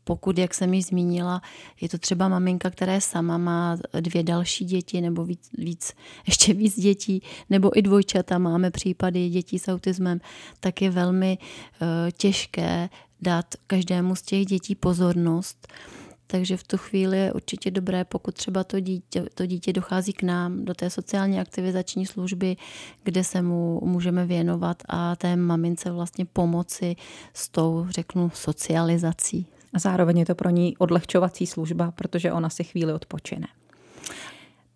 Pokud, 0.04 0.38
jak 0.38 0.54
jsem 0.54 0.74
ji 0.74 0.82
zmínila, 0.82 1.42
je 1.82 1.90
to 1.90 1.98
třeba 1.98 2.28
maminka, 2.28 2.70
která 2.70 3.00
sama 3.00 3.38
má 3.38 3.78
dvě 4.00 4.24
další 4.24 4.66
děti 4.66 5.02
nebo 5.02 5.26
víc, 5.26 5.50
víc, 5.58 5.94
ještě 6.28 6.54
víc 6.54 6.80
dětí, 6.80 7.22
nebo 7.50 7.78
i 7.78 7.82
dvojčata, 7.82 8.38
máme 8.38 8.72
případy 8.72 9.30
dětí 9.30 9.60
s 9.60 9.68
autismem, 9.68 10.22
tak 10.60 10.82
je 10.82 10.90
velmi 10.90 11.38
uh, 11.38 11.88
těžké 12.12 12.90
dát 13.22 13.46
každému 13.68 14.16
z 14.16 14.22
těch 14.22 14.46
dětí 14.46 14.76
pozornost. 14.76 15.68
Takže 16.32 16.58
v 16.58 16.64
tu 16.64 16.78
chvíli 16.78 17.18
je 17.18 17.34
určitě 17.34 17.72
dobré, 17.72 18.06
pokud 18.06 18.36
třeba 18.36 18.64
to 18.64 18.80
dítě, 18.80 19.26
to 19.34 19.46
dítě 19.46 19.74
dochází 19.74 20.14
k 20.14 20.24
nám 20.24 20.66
do 20.66 20.74
té 20.74 20.90
sociální 20.90 21.40
aktivizační 21.40 22.06
služby, 22.06 22.58
kde 23.04 23.24
se 23.24 23.42
mu 23.42 23.82
můžeme 23.84 24.26
věnovat 24.26 24.84
a 24.90 25.16
té 25.16 25.36
mamince 25.36 25.92
vlastně 25.92 26.26
pomoci 26.26 26.96
s 27.34 27.50
tou, 27.50 27.86
řeknu, 27.90 28.32
socializací. 28.34 29.48
A 29.74 29.80
zároveň 29.80 30.18
je 30.18 30.26
to 30.26 30.36
pro 30.36 30.50
ní 30.50 30.78
odlehčovací 30.78 31.48
služba, 31.48 31.92
protože 31.92 32.32
ona 32.32 32.50
si 32.50 32.64
chvíli 32.64 32.94
odpočine. 32.94 33.48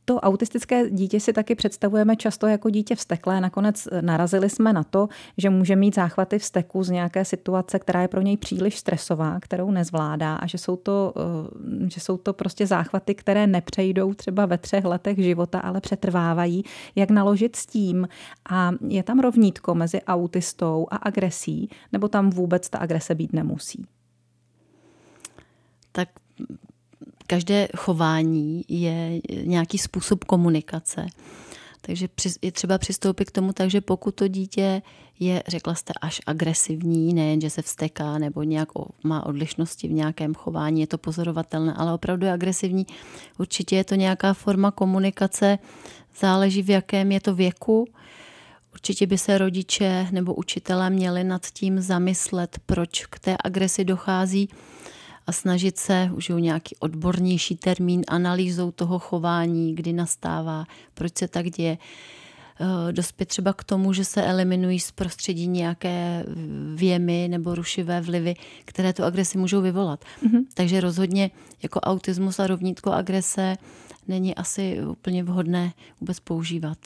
To 0.06 0.20
autistické 0.20 0.90
dítě 0.90 1.20
si 1.20 1.34
taky 1.34 1.56
představujeme 1.56 2.16
často 2.16 2.48
jako 2.48 2.70
dítě 2.70 2.96
vsteklé. 2.96 3.42
Nakonec 3.42 3.88
eh, 3.92 4.02
narazili 4.02 4.50
jsme 4.50 4.74
na 4.74 4.84
to, 4.84 5.08
že 5.38 5.50
může 5.50 5.76
mít 5.76 5.96
záchvaty 5.96 6.40
vzteku 6.40 6.84
z 6.84 6.90
nějaké 6.90 7.26
situace, 7.26 7.80
která 7.80 8.02
je 8.02 8.08
pro 8.08 8.22
něj 8.22 8.38
příliš 8.38 8.80
stresová, 8.80 9.40
kterou 9.40 9.72
nezvládá 9.72 10.36
a 10.36 10.48
že 10.48 10.58
jsou 10.58 10.76
to, 10.76 11.14
eh, 11.18 11.90
že 11.90 12.00
jsou 12.00 12.18
to 12.18 12.34
prostě 12.34 12.68
záchvaty, 12.68 13.16
které 13.16 13.48
nepřejdou 13.48 14.14
třeba 14.14 14.46
ve 14.46 14.58
třech 14.58 14.86
letech 14.86 15.18
života, 15.18 15.60
ale 15.60 15.82
přetrvávají. 15.82 16.64
Jak 16.96 17.10
naložit 17.10 17.56
s 17.56 17.66
tím? 17.66 18.08
A 18.50 18.72
je 18.88 19.04
tam 19.04 19.20
rovnítko 19.20 19.76
mezi 19.76 20.02
autistou 20.02 20.88
a 20.92 20.96
agresí, 20.96 21.70
nebo 21.92 22.08
tam 22.08 22.30
vůbec 22.30 22.70
ta 22.70 22.78
agrese 22.78 23.16
být 23.16 23.34
nemusí? 23.34 23.86
Tak 25.92 26.10
každé 27.34 27.68
chování 27.78 28.66
je 28.68 29.22
nějaký 29.44 29.78
způsob 29.78 30.24
komunikace. 30.24 31.06
Takže 31.82 32.08
je 32.42 32.52
třeba 32.52 32.78
přistoupit 32.78 33.30
k 33.30 33.32
tomu 33.32 33.54
tak, 33.54 33.70
že 33.70 33.82
pokud 33.82 34.16
to 34.16 34.28
dítě 34.28 34.82
je, 35.20 35.44
řekla 35.48 35.76
jste, 35.76 35.94
až 36.02 36.22
agresivní, 36.26 37.14
nejen, 37.14 37.42
že 37.42 37.50
se 37.50 37.62
vsteká 37.62 38.18
nebo 38.18 38.44
nějak 38.44 38.70
má 39.04 39.26
odlišnosti 39.26 39.88
v 39.88 39.92
nějakém 39.92 40.36
chování, 40.36 40.82
je 40.82 40.88
to 40.88 40.98
pozorovatelné, 40.98 41.74
ale 41.74 41.94
opravdu 41.94 42.26
je 42.26 42.32
agresivní, 42.32 42.88
určitě 43.40 43.76
je 43.76 43.84
to 43.84 43.96
nějaká 43.96 44.34
forma 44.34 44.72
komunikace, 44.72 45.58
záleží 46.20 46.62
v 46.62 46.70
jakém 46.70 47.12
je 47.12 47.20
to 47.20 47.36
věku. 47.36 47.88
Určitě 48.74 49.08
by 49.08 49.18
se 49.18 49.38
rodiče 49.38 50.08
nebo 50.12 50.34
učitelé 50.34 50.90
měli 50.90 51.24
nad 51.24 51.46
tím 51.46 51.82
zamyslet, 51.82 52.60
proč 52.66 53.06
k 53.06 53.20
té 53.20 53.36
agresi 53.44 53.86
dochází 53.86 54.50
a 55.28 55.32
snažit 55.32 55.78
se, 55.78 56.10
užiju 56.14 56.40
nějaký 56.40 56.76
odbornější 56.80 57.56
termín, 57.56 58.02
analýzou 58.08 58.72
toho 58.72 59.00
chování, 59.00 59.76
kdy 59.76 59.94
nastává, 59.94 60.66
proč 60.94 61.18
se 61.18 61.28
tak 61.28 61.50
děje, 61.50 61.78
eh, 62.60 62.92
dospět 62.92 63.26
třeba 63.26 63.54
k 63.54 63.64
tomu, 63.64 63.94
že 63.94 64.06
se 64.06 64.24
eliminují 64.24 64.80
z 64.80 64.92
prostředí 64.92 65.48
nějaké 65.48 66.26
věmy 66.76 67.28
nebo 67.30 67.56
rušivé 67.56 68.02
vlivy, 68.02 68.36
které 68.66 68.94
tu 68.94 69.04
agresi 69.04 69.38
můžou 69.38 69.62
vyvolat. 69.62 70.06
Mm-hmm. 70.24 70.44
Takže 70.54 70.82
rozhodně 70.82 71.32
jako 71.64 71.80
autismus 71.80 72.40
a 72.40 72.48
rovnítko 72.48 72.92
agrese 72.92 73.58
není 74.08 74.36
asi 74.36 74.80
úplně 74.86 75.24
vhodné 75.24 75.74
vůbec 76.02 76.20
používat. 76.20 76.78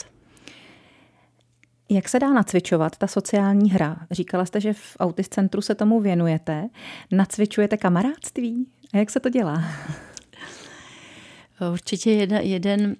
Jak 1.89 2.09
se 2.09 2.19
dá 2.19 2.33
nacvičovat 2.33 2.97
ta 2.97 3.07
sociální 3.07 3.71
hra? 3.71 3.97
Říkala 4.11 4.45
jste, 4.45 4.61
že 4.61 4.73
v 4.73 4.97
Autist 4.99 5.33
centru 5.33 5.61
se 5.61 5.75
tomu 5.75 6.01
věnujete. 6.01 6.69
Nacvičujete 7.11 7.77
kamarádství? 7.77 8.67
A 8.93 8.97
jak 8.97 9.09
se 9.09 9.19
to 9.19 9.29
dělá? 9.29 9.63
Určitě 11.71 12.11
jeden, 12.11 12.41
jeden, 12.41 12.95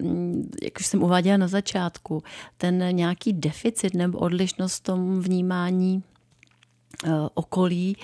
jak 0.63 0.79
už 0.79 0.85
jsem 0.85 1.03
uváděla 1.03 1.37
na 1.37 1.47
začátku, 1.47 2.23
ten 2.57 2.95
nějaký 2.95 3.33
deficit 3.33 3.93
nebo 3.93 4.17
odlišnost 4.17 4.75
v 4.75 4.83
tom 4.83 5.21
vnímání 5.21 6.03
eh, 7.05 7.09
okolí 7.33 7.97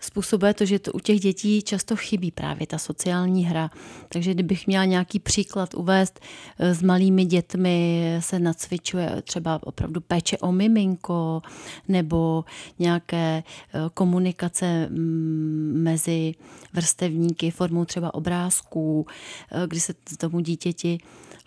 způsobuje 0.00 0.54
to, 0.54 0.64
že 0.64 0.78
to 0.78 0.92
u 0.92 1.00
těch 1.00 1.20
dětí 1.20 1.62
často 1.62 1.96
chybí 1.96 2.30
právě 2.30 2.66
ta 2.66 2.78
sociální 2.78 3.44
hra. 3.44 3.70
Takže 4.08 4.34
kdybych 4.34 4.66
měla 4.66 4.84
nějaký 4.84 5.18
příklad 5.18 5.74
uvést, 5.74 6.20
eh, 6.58 6.74
s 6.74 6.82
malými 6.82 7.24
dětmi 7.24 8.16
se 8.20 8.38
nacvičuje 8.38 9.22
třeba 9.22 9.60
opravdu 9.62 10.00
péče 10.00 10.38
o 10.38 10.52
miminko 10.52 11.42
nebo 11.88 12.44
nějaké 12.78 13.42
eh, 13.42 13.80
komunikace 13.94 14.88
mm, 14.88 15.72
mezi 15.82 16.34
vrstevníky 16.72 17.50
formou 17.50 17.84
třeba 17.84 18.14
obrázků, 18.14 19.06
eh, 19.52 19.66
kdy 19.66 19.80
se 19.80 19.94
tomu 20.18 20.40
dítěti 20.40 20.98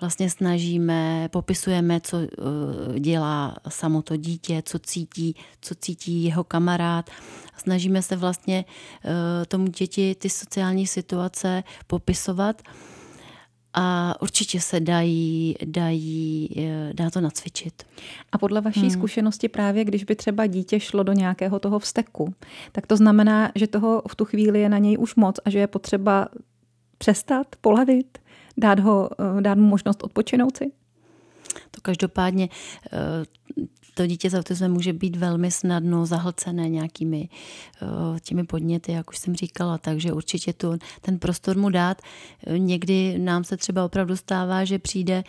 vlastně 0.01 0.29
snažíme, 0.29 1.29
popisujeme, 1.31 2.01
co 2.01 2.17
dělá 2.99 3.55
samo 3.69 4.01
to 4.01 4.17
dítě, 4.17 4.63
co 4.65 4.79
cítí, 4.79 5.35
co 5.61 5.75
cítí 5.75 6.23
jeho 6.23 6.43
kamarád. 6.43 7.09
Snažíme 7.57 8.01
se 8.01 8.15
vlastně 8.15 8.65
tomu 9.47 9.67
děti 9.67 10.15
ty 10.15 10.29
sociální 10.29 10.87
situace 10.87 11.63
popisovat 11.87 12.61
a 13.73 14.15
určitě 14.21 14.61
se 14.61 14.79
dají, 14.79 15.55
dají, 15.65 16.49
eh, 16.57 16.93
dá 16.93 17.09
to 17.09 17.21
nacvičit. 17.21 17.83
A 18.31 18.37
podle 18.37 18.61
vaší 18.61 18.79
hmm. 18.79 18.89
zkušenosti 18.89 19.49
právě, 19.49 19.85
když 19.85 20.03
by 20.03 20.15
třeba 20.15 20.47
dítě 20.47 20.79
šlo 20.79 21.03
do 21.03 21.13
nějakého 21.13 21.59
toho 21.59 21.79
vzteku, 21.79 22.33
tak 22.71 22.87
to 22.87 22.97
znamená, 22.97 23.51
že 23.55 23.67
toho 23.67 24.01
v 24.07 24.15
tu 24.15 24.25
chvíli 24.25 24.59
je 24.59 24.69
na 24.69 24.77
něj 24.77 24.97
už 24.99 25.15
moc 25.15 25.39
a 25.45 25.49
že 25.49 25.59
je 25.59 25.67
potřeba 25.67 26.27
přestat, 26.97 27.47
polevit, 27.61 28.17
dát, 28.57 28.79
ho, 28.79 29.09
eh, 29.37 29.41
dát 29.41 29.57
mu 29.57 29.67
možnost 29.67 30.03
odpočinout 30.03 30.57
si? 30.57 30.71
To 31.71 31.81
každopádně 31.81 32.49
eh, 32.93 33.25
to 33.93 34.07
dítě 34.07 34.29
s 34.29 34.33
autismem 34.33 34.71
může 34.71 34.93
být 34.93 35.15
velmi 35.15 35.51
snadno 35.51 36.05
zahlcené 36.05 36.69
nějakými 36.69 37.29
uh, 37.81 38.19
těmi 38.19 38.43
podněty, 38.43 38.91
jak 38.91 39.09
už 39.09 39.17
jsem 39.17 39.35
říkala, 39.35 39.77
takže 39.77 40.13
určitě 40.13 40.53
tu, 40.53 40.77
ten 41.01 41.19
prostor 41.19 41.57
mu 41.57 41.69
dát. 41.69 42.01
Někdy 42.57 43.19
nám 43.19 43.43
se 43.43 43.57
třeba 43.57 43.85
opravdu 43.85 44.15
stává, 44.15 44.65
že 44.65 44.79
přijde 44.79 45.23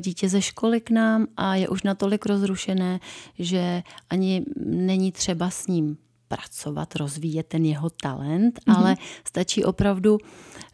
dítě 0.00 0.28
ze 0.28 0.42
školy 0.42 0.80
k 0.80 0.90
nám 0.90 1.26
a 1.36 1.54
je 1.54 1.68
už 1.68 1.82
natolik 1.82 2.26
rozrušené, 2.26 3.00
že 3.38 3.82
ani 4.10 4.44
není 4.64 5.12
třeba 5.12 5.50
s 5.50 5.66
ním 5.66 5.96
pracovat, 6.36 6.96
rozvíjet 6.96 7.46
ten 7.46 7.64
jeho 7.64 7.90
talent, 7.90 8.60
mm-hmm. 8.60 8.76
ale 8.76 8.96
stačí 9.24 9.64
opravdu 9.64 10.18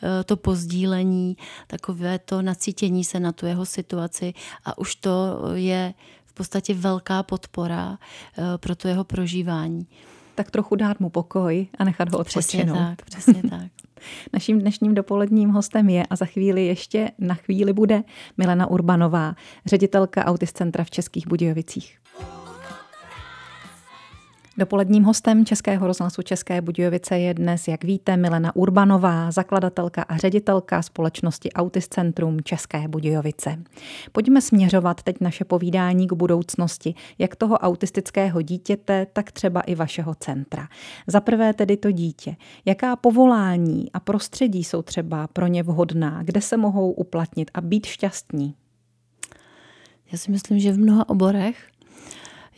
eh, 0.02 0.24
to 0.24 0.36
pozdílení, 0.36 1.36
takové 1.66 2.18
to 2.18 2.42
nacítění 2.42 3.04
se 3.04 3.20
na 3.20 3.32
tu 3.32 3.46
jeho 3.46 3.66
situaci 3.66 4.34
a 4.64 4.78
už 4.78 4.94
to 4.94 5.40
je 5.54 5.94
podstatě 6.38 6.74
velká 6.74 7.22
podpora 7.22 7.98
eh, 8.38 8.58
pro 8.58 8.76
to 8.76 8.88
jeho 8.88 9.04
prožívání. 9.04 9.86
Tak 10.34 10.50
trochu 10.50 10.76
dát 10.76 11.00
mu 11.00 11.10
pokoj 11.10 11.66
a 11.78 11.84
nechat 11.84 12.12
ho 12.12 12.18
odpočinout. 12.18 12.66
Přesně 12.66 12.86
tak, 12.86 13.04
přesně 13.10 13.42
tak. 13.50 13.72
Naším 14.32 14.58
dnešním 14.58 14.94
dopoledním 14.94 15.50
hostem 15.50 15.88
je 15.88 16.06
a 16.06 16.16
za 16.16 16.24
chvíli 16.24 16.66
ještě 16.66 17.10
na 17.18 17.34
chvíli 17.34 17.72
bude 17.72 18.02
Milena 18.36 18.66
Urbanová, 18.66 19.34
ředitelka 19.66 20.24
Autist 20.24 20.56
Centra 20.56 20.84
v 20.84 20.90
Českých 20.90 21.26
Budějovicích. 21.26 21.98
Dopoledním 24.58 25.04
hostem 25.04 25.44
Českého 25.44 25.86
rozhlasu 25.86 26.22
České 26.22 26.60
Budějovice 26.60 27.18
je 27.18 27.34
dnes, 27.34 27.68
jak 27.68 27.84
víte, 27.84 28.16
Milena 28.16 28.56
Urbanová, 28.56 29.30
zakladatelka 29.30 30.02
a 30.02 30.16
ředitelka 30.16 30.82
společnosti 30.82 31.52
Autist 31.52 31.94
Centrum 31.94 32.40
České 32.40 32.88
Budějovice. 32.88 33.58
Pojďme 34.12 34.40
směřovat 34.40 35.02
teď 35.02 35.16
naše 35.20 35.44
povídání 35.44 36.06
k 36.06 36.12
budoucnosti, 36.12 36.94
jak 37.18 37.36
toho 37.36 37.58
autistického 37.58 38.42
dítěte, 38.42 39.06
tak 39.12 39.32
třeba 39.32 39.60
i 39.60 39.74
vašeho 39.74 40.14
centra. 40.14 40.68
Za 41.06 41.20
prvé 41.20 41.54
tedy 41.54 41.76
to 41.76 41.90
dítě. 41.90 42.36
Jaká 42.64 42.96
povolání 42.96 43.92
a 43.92 44.00
prostředí 44.00 44.64
jsou 44.64 44.82
třeba 44.82 45.26
pro 45.26 45.46
ně 45.46 45.62
vhodná, 45.62 46.22
kde 46.22 46.40
se 46.40 46.56
mohou 46.56 46.92
uplatnit 46.92 47.50
a 47.54 47.60
být 47.60 47.86
šťastní? 47.86 48.54
Já 50.12 50.18
si 50.18 50.30
myslím, 50.30 50.58
že 50.58 50.72
v 50.72 50.78
mnoha 50.78 51.08
oborech 51.08 51.56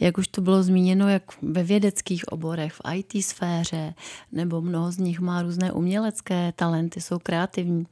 jak 0.00 0.18
už 0.18 0.28
to 0.28 0.40
bylo 0.40 0.62
zmíněno, 0.62 1.08
jak 1.08 1.22
ve 1.42 1.62
vědeckých 1.62 2.28
oborech, 2.28 2.72
v 2.72 2.80
IT 2.94 3.24
sféře, 3.24 3.94
nebo 4.32 4.60
mnoho 4.60 4.92
z 4.92 4.98
nich 4.98 5.20
má 5.20 5.42
různé 5.42 5.72
umělecké 5.72 6.52
talenty, 6.56 7.00
jsou 7.00 7.18
kreativní. 7.18 7.86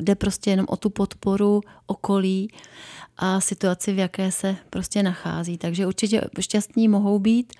Jde 0.00 0.14
prostě 0.14 0.50
jenom 0.50 0.66
o 0.68 0.76
tu 0.76 0.90
podporu 0.90 1.60
okolí 1.86 2.50
a 3.16 3.40
situaci, 3.40 3.92
v 3.92 3.98
jaké 3.98 4.32
se 4.32 4.56
prostě 4.70 5.02
nachází. 5.02 5.58
Takže 5.58 5.86
určitě 5.86 6.20
šťastní 6.40 6.88
mohou 6.88 7.18
být. 7.18 7.52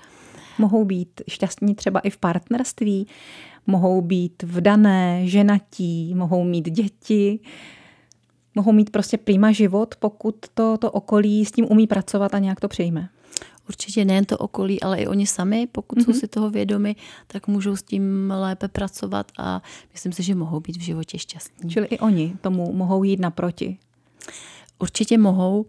Mohou 0.59 0.85
být 0.85 1.21
šťastní 1.29 1.75
třeba 1.75 2.01
i 2.01 2.11
v 2.11 2.17
partnerství, 2.17 3.07
mohou 3.67 4.01
být 4.01 4.43
vdané, 4.43 5.27
ženatí, 5.27 6.15
mohou 6.15 6.45
mít 6.45 6.71
děti 6.71 7.41
mohou 8.55 8.73
mít 8.73 8.91
prostě 8.91 9.19
prima 9.19 9.53
život, 9.53 9.95
pokud 9.99 10.37
to, 10.55 10.79
to 10.79 10.91
okolí 10.91 11.45
s 11.45 11.53
tím 11.53 11.67
umí 11.71 11.87
pracovat 11.87 12.35
a 12.35 12.39
nějak 12.39 12.61
to 12.61 12.69
přijme. 12.69 13.09
Určitě 13.69 14.05
nejen 14.05 14.25
to 14.25 14.39
okolí, 14.39 14.81
ale 14.81 14.99
i 14.99 15.07
oni 15.07 15.27
sami, 15.27 15.69
pokud 15.73 15.99
mm-hmm. 15.99 16.05
jsou 16.05 16.11
mhm. 16.11 16.21
si 16.21 16.29
toho 16.29 16.51
vědomi, 16.51 16.97
tak 17.27 17.49
můžou 17.49 17.77
s 17.77 17.83
tím 17.83 18.33
lépe 18.37 18.69
pracovat 18.69 19.33
a 19.39 19.63
myslím 19.93 20.13
si, 20.13 20.23
že 20.23 20.35
mohou 20.35 20.61
být 20.61 20.77
v 20.77 20.81
životě 20.81 21.19
šťastní. 21.19 21.71
Čili 21.71 21.87
i 21.87 21.99
oni 21.99 22.37
tomu 22.41 22.73
mohou 22.73 23.05
jít 23.05 23.21
naproti. 23.21 23.79
Určitě 24.79 25.19
mohou. 25.19 25.67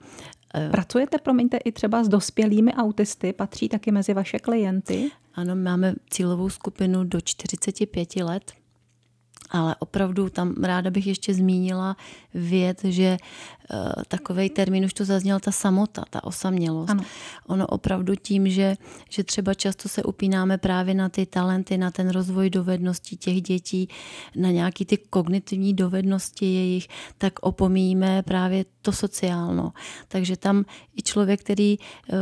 Eh, 0.56 0.70
Pracujete, 0.70 1.18
promiňte, 1.18 1.58
i 1.58 1.72
třeba 1.72 2.04
s 2.04 2.08
dospělými 2.08 2.74
autisty? 2.74 3.34
Patří 3.34 3.70
taky 3.70 3.92
mezi 3.92 4.14
vaše 4.14 4.40
klienty? 4.40 5.12
Ano, 5.34 5.56
máme 5.56 5.94
cílovou 6.10 6.50
skupinu 6.50 7.04
do 7.04 7.22
45 7.22 8.16
let 8.16 8.52
ale 9.52 9.76
opravdu 9.80 10.30
tam 10.30 10.54
ráda 10.64 10.92
bych 10.92 11.08
ještě 11.08 11.34
zmínila 11.34 11.98
věc, 12.34 12.84
že 12.84 13.18
uh, 13.74 14.04
takový 14.08 14.50
termín 14.50 14.86
už 14.86 14.94
to 14.94 15.06
zazněl, 15.06 15.40
ta 15.40 15.52
samota, 15.52 16.04
ta 16.10 16.24
osamělost. 16.24 16.90
Ano. 16.90 17.04
Ono 17.48 17.68
opravdu 17.68 18.16
tím, 18.16 18.50
že, 18.50 18.76
že 19.10 19.24
třeba 19.24 19.54
často 19.54 19.90
se 19.90 20.04
upínáme 20.04 20.58
právě 20.58 20.94
na 20.94 21.10
ty 21.10 21.26
talenty, 21.26 21.78
na 21.78 21.92
ten 21.92 22.10
rozvoj 22.10 22.50
dovedností 22.50 23.18
těch 23.18 23.42
dětí, 23.42 23.90
na 24.36 24.52
nějaký 24.52 24.86
ty 24.86 24.98
kognitivní 24.98 25.74
dovednosti 25.74 26.46
jejich, 26.46 26.88
tak 27.18 27.40
opomíjíme 27.42 28.24
právě 28.24 28.66
to 28.82 28.92
sociálno. 28.92 29.74
Takže 30.08 30.38
tam 30.38 30.66
i 30.98 31.02
člověk, 31.02 31.40
který 31.40 31.78
uh, 31.78 32.18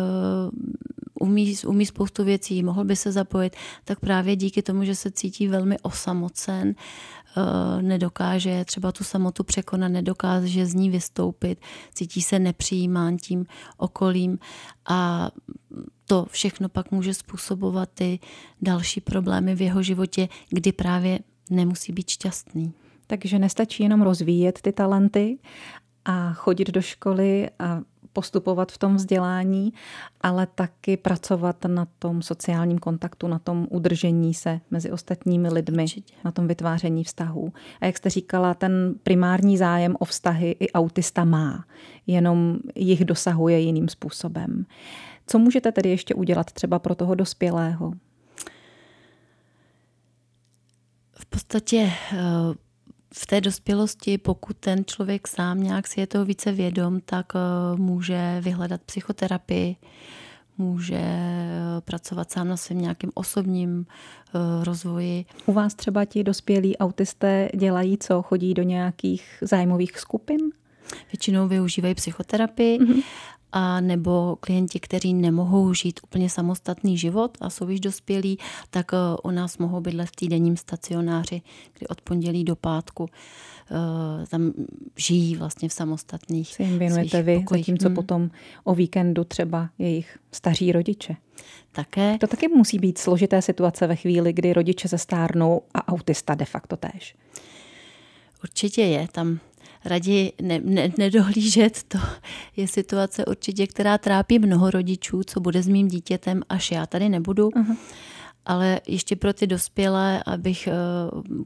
umí, 1.20 1.56
umí 1.68 1.86
spoustu 1.86 2.24
věcí, 2.24 2.64
mohl 2.64 2.84
by 2.84 2.96
se 2.96 3.12
zapojit, 3.12 3.56
tak 3.86 4.00
právě 4.00 4.36
díky 4.36 4.62
tomu, 4.62 4.84
že 4.84 4.96
se 4.96 5.12
cítí 5.12 5.48
velmi 5.48 5.80
osamocen, 5.80 6.76
Eh, 6.76 7.17
nedokáže 7.82 8.66
třeba 8.66 8.92
tu 8.92 9.04
samotu 9.04 9.44
překonat, 9.44 9.88
nedokáže 9.88 10.66
z 10.66 10.74
ní 10.74 10.90
vystoupit, 10.90 11.60
cítí 11.94 12.22
se 12.22 12.40
nepřijímán 12.40 13.18
tím 13.18 13.46
okolím 13.78 14.40
a 14.90 15.32
to 16.06 16.26
všechno 16.30 16.70
pak 16.70 16.92
může 16.92 17.14
způsobovat 17.14 17.90
ty 17.94 18.20
další 18.62 19.02
problémy 19.02 19.56
v 19.56 19.62
jeho 19.62 19.84
životě, 19.84 20.28
kdy 20.50 20.72
právě 20.72 21.20
nemusí 21.50 21.94
být 21.94 22.10
šťastný. 22.10 22.74
Takže 23.08 23.40
nestačí 23.40 23.84
jenom 23.84 24.02
rozvíjet 24.02 24.60
ty 24.62 24.72
talenty 24.72 25.38
a 26.06 26.34
chodit 26.34 26.72
do 26.72 26.82
školy 26.82 27.50
a 27.60 27.82
postupovat 28.18 28.72
v 28.72 28.78
tom 28.78 28.96
vzdělání, 28.96 29.74
ale 30.22 30.48
taky 30.56 30.98
pracovat 30.98 31.66
na 31.68 31.88
tom 32.00 32.22
sociálním 32.22 32.80
kontaktu, 32.80 33.28
na 33.28 33.40
tom 33.40 33.68
udržení 33.70 34.34
se 34.34 34.60
mezi 34.72 34.92
ostatními 34.92 35.50
lidmi, 35.50 35.84
Určitě. 35.84 36.14
na 36.26 36.32
tom 36.32 36.48
vytváření 36.48 37.04
vztahů. 37.04 37.54
A 37.82 37.86
jak 37.86 37.98
jste 37.98 38.10
říkala, 38.10 38.54
ten 38.54 38.96
primární 39.04 39.58
zájem 39.58 39.96
o 40.00 40.06
vztahy 40.06 40.56
i 40.60 40.72
autista 40.72 41.26
má, 41.26 41.66
jenom 42.08 42.58
jich 42.76 43.06
dosahuje 43.06 43.60
jiným 43.60 43.90
způsobem. 43.90 44.66
Co 45.28 45.40
můžete 45.40 45.72
tedy 45.72 45.90
ještě 45.90 46.16
udělat 46.16 46.52
třeba 46.52 46.80
pro 46.80 46.96
toho 46.96 47.16
dospělého? 47.16 47.94
V 51.20 51.26
podstatě 51.26 51.92
eh, 52.14 52.18
v 53.18 53.26
té 53.26 53.42
dospělosti, 53.42 54.18
pokud 54.18 54.58
ten 54.58 54.86
člověk 54.86 55.28
sám 55.28 55.64
nějak 55.64 55.88
si 55.88 56.00
je 56.00 56.08
toho 56.08 56.26
více 56.26 56.52
vědom, 56.52 57.00
tak 57.06 57.26
eh, 57.36 57.40
může 57.76 58.38
vyhledat 58.42 58.82
psychoterapii, 58.82 59.76
může 60.58 61.00
eh, 61.02 61.82
pracovat 61.82 62.32
sám 62.32 62.48
na 62.48 62.58
svém 62.58 62.82
nějakém 62.82 63.10
osobním 63.14 63.86
eh, 63.86 64.64
rozvoji. 64.64 65.26
U 65.46 65.54
vás 65.54 65.74
třeba 65.74 66.06
ti 66.06 66.24
dospělí 66.24 66.78
autisté 66.78 67.50
dělají 67.56 67.98
co? 67.98 68.22
Chodí 68.22 68.54
do 68.54 68.64
nějakých 68.64 69.38
zájmových 69.42 70.00
skupin? 70.00 70.40
Většinou 71.12 71.48
využívají 71.48 71.96
psychoterapii 71.96 72.80
mm-hmm. 72.80 73.04
A 73.58 73.82
nebo 73.82 74.38
klienti, 74.40 74.80
kteří 74.80 75.14
nemohou 75.14 75.74
žít 75.74 76.00
úplně 76.04 76.30
samostatný 76.30 76.98
život 76.98 77.38
a 77.42 77.50
jsou 77.50 77.70
již 77.70 77.80
dospělí, 77.80 78.38
tak 78.70 78.94
eh, 78.94 78.98
u 79.24 79.32
nás 79.32 79.58
mohou 79.58 79.82
bydlet 79.82 80.10
v 80.10 80.16
týdenním 80.16 80.58
stacionáři, 80.58 81.42
kdy 81.78 81.88
od 81.88 82.02
pondělí 82.02 82.44
do 82.44 82.56
pátku 82.56 83.10
eh, 83.72 84.28
tam 84.28 84.54
žijí 84.98 85.36
vlastně 85.36 85.70
v 85.70 85.74
samostatných 85.74 86.56
Si 86.56 86.64
jim 86.64 86.80
věnujete 86.80 87.22
vy, 87.22 87.40
pokojích. 87.40 87.66
zatímco 87.66 87.88
hmm. 87.88 87.96
potom 87.96 88.30
o 88.64 88.76
víkendu 88.76 89.24
třeba 89.24 89.70
jejich 89.78 90.18
staří 90.32 90.72
rodiče. 90.72 91.16
Také. 91.72 92.18
To 92.18 92.28
taky 92.28 92.48
musí 92.48 92.80
být 92.80 92.98
složité 92.98 93.42
situace 93.42 93.88
ve 93.88 93.96
chvíli, 93.96 94.34
kdy 94.34 94.54
rodiče 94.54 94.88
se 94.88 94.98
stárnou 94.98 95.62
a 95.74 95.88
autista 95.88 96.36
de 96.36 96.46
facto 96.46 96.78
též. 96.78 97.16
Určitě 98.44 98.82
je 98.82 99.08
tam 99.12 99.40
raději 99.86 100.34
ne, 100.42 100.60
ne, 100.64 100.92
nedohlížet, 100.98 101.84
to 101.88 101.98
je 102.56 102.68
situace 102.68 103.26
určitě, 103.26 103.68
která 103.68 103.98
trápí 103.98 104.40
mnoho 104.40 104.72
rodičů, 104.72 105.22
co 105.24 105.40
bude 105.40 105.64
s 105.64 105.68
mým 105.68 105.88
dítětem, 105.88 106.42
až 106.50 106.72
já 106.72 106.86
tady 106.86 107.10
nebudu. 107.10 107.50
Uh-huh. 107.50 107.78
Ale 108.48 108.82
ještě 108.88 109.16
pro 109.16 109.34
ty 109.34 109.48
dospělé, 109.48 110.24
abych, 110.26 110.68
eh, 110.68 110.72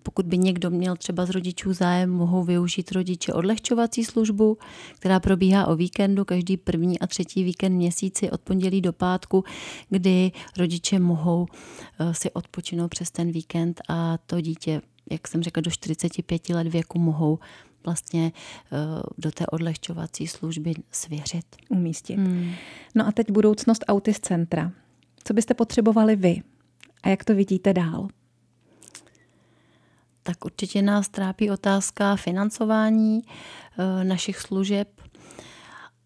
pokud 0.03 0.25
by 0.25 0.37
někdo 0.37 0.69
měl 0.69 0.95
třeba 0.95 1.25
z 1.25 1.29
rodičů 1.29 1.73
zájem, 1.73 2.09
mohou 2.09 2.43
využít 2.43 2.91
rodiče 2.91 3.33
odlehčovací 3.33 4.05
službu, 4.05 4.57
která 4.95 5.19
probíhá 5.19 5.67
o 5.67 5.75
víkendu, 5.75 6.25
každý 6.25 6.57
první 6.57 6.99
a 6.99 7.07
třetí 7.07 7.43
víkend 7.43 7.73
měsíci 7.73 8.31
od 8.31 8.41
pondělí 8.41 8.81
do 8.81 8.93
pátku, 8.93 9.43
kdy 9.89 10.31
rodiče 10.57 10.99
mohou 10.99 11.47
eh, 11.99 12.13
si 12.13 12.31
odpočinout 12.31 12.87
přes 12.87 13.11
ten 13.11 13.31
víkend 13.31 13.81
a 13.89 14.17
to 14.25 14.41
dítě, 14.41 14.81
jak 15.11 15.27
jsem 15.27 15.43
řekla, 15.43 15.61
do 15.61 15.71
45 15.71 16.49
let 16.49 16.67
věku 16.67 16.99
mohou 16.99 17.39
vlastně 17.85 18.31
eh, 18.71 18.77
do 19.17 19.31
té 19.31 19.47
odlehčovací 19.47 20.27
služby 20.27 20.73
svěřit. 20.91 21.45
Umístit. 21.69 22.15
Hmm. 22.15 22.53
No 22.95 23.07
a 23.07 23.11
teď 23.11 23.31
budoucnost 23.31 23.83
Autist 23.87 24.25
centra. 24.25 24.71
Co 25.23 25.33
byste 25.33 25.53
potřebovali 25.53 26.15
vy? 26.15 26.41
A 27.03 27.09
jak 27.09 27.23
to 27.23 27.35
vidíte 27.35 27.73
dál? 27.73 28.07
Tak 30.23 30.45
určitě 30.45 30.81
nás 30.81 31.09
trápí 31.09 31.51
otázka 31.51 32.15
financování 32.15 33.21
eh, 33.21 34.03
našich 34.03 34.39
služeb, 34.39 35.01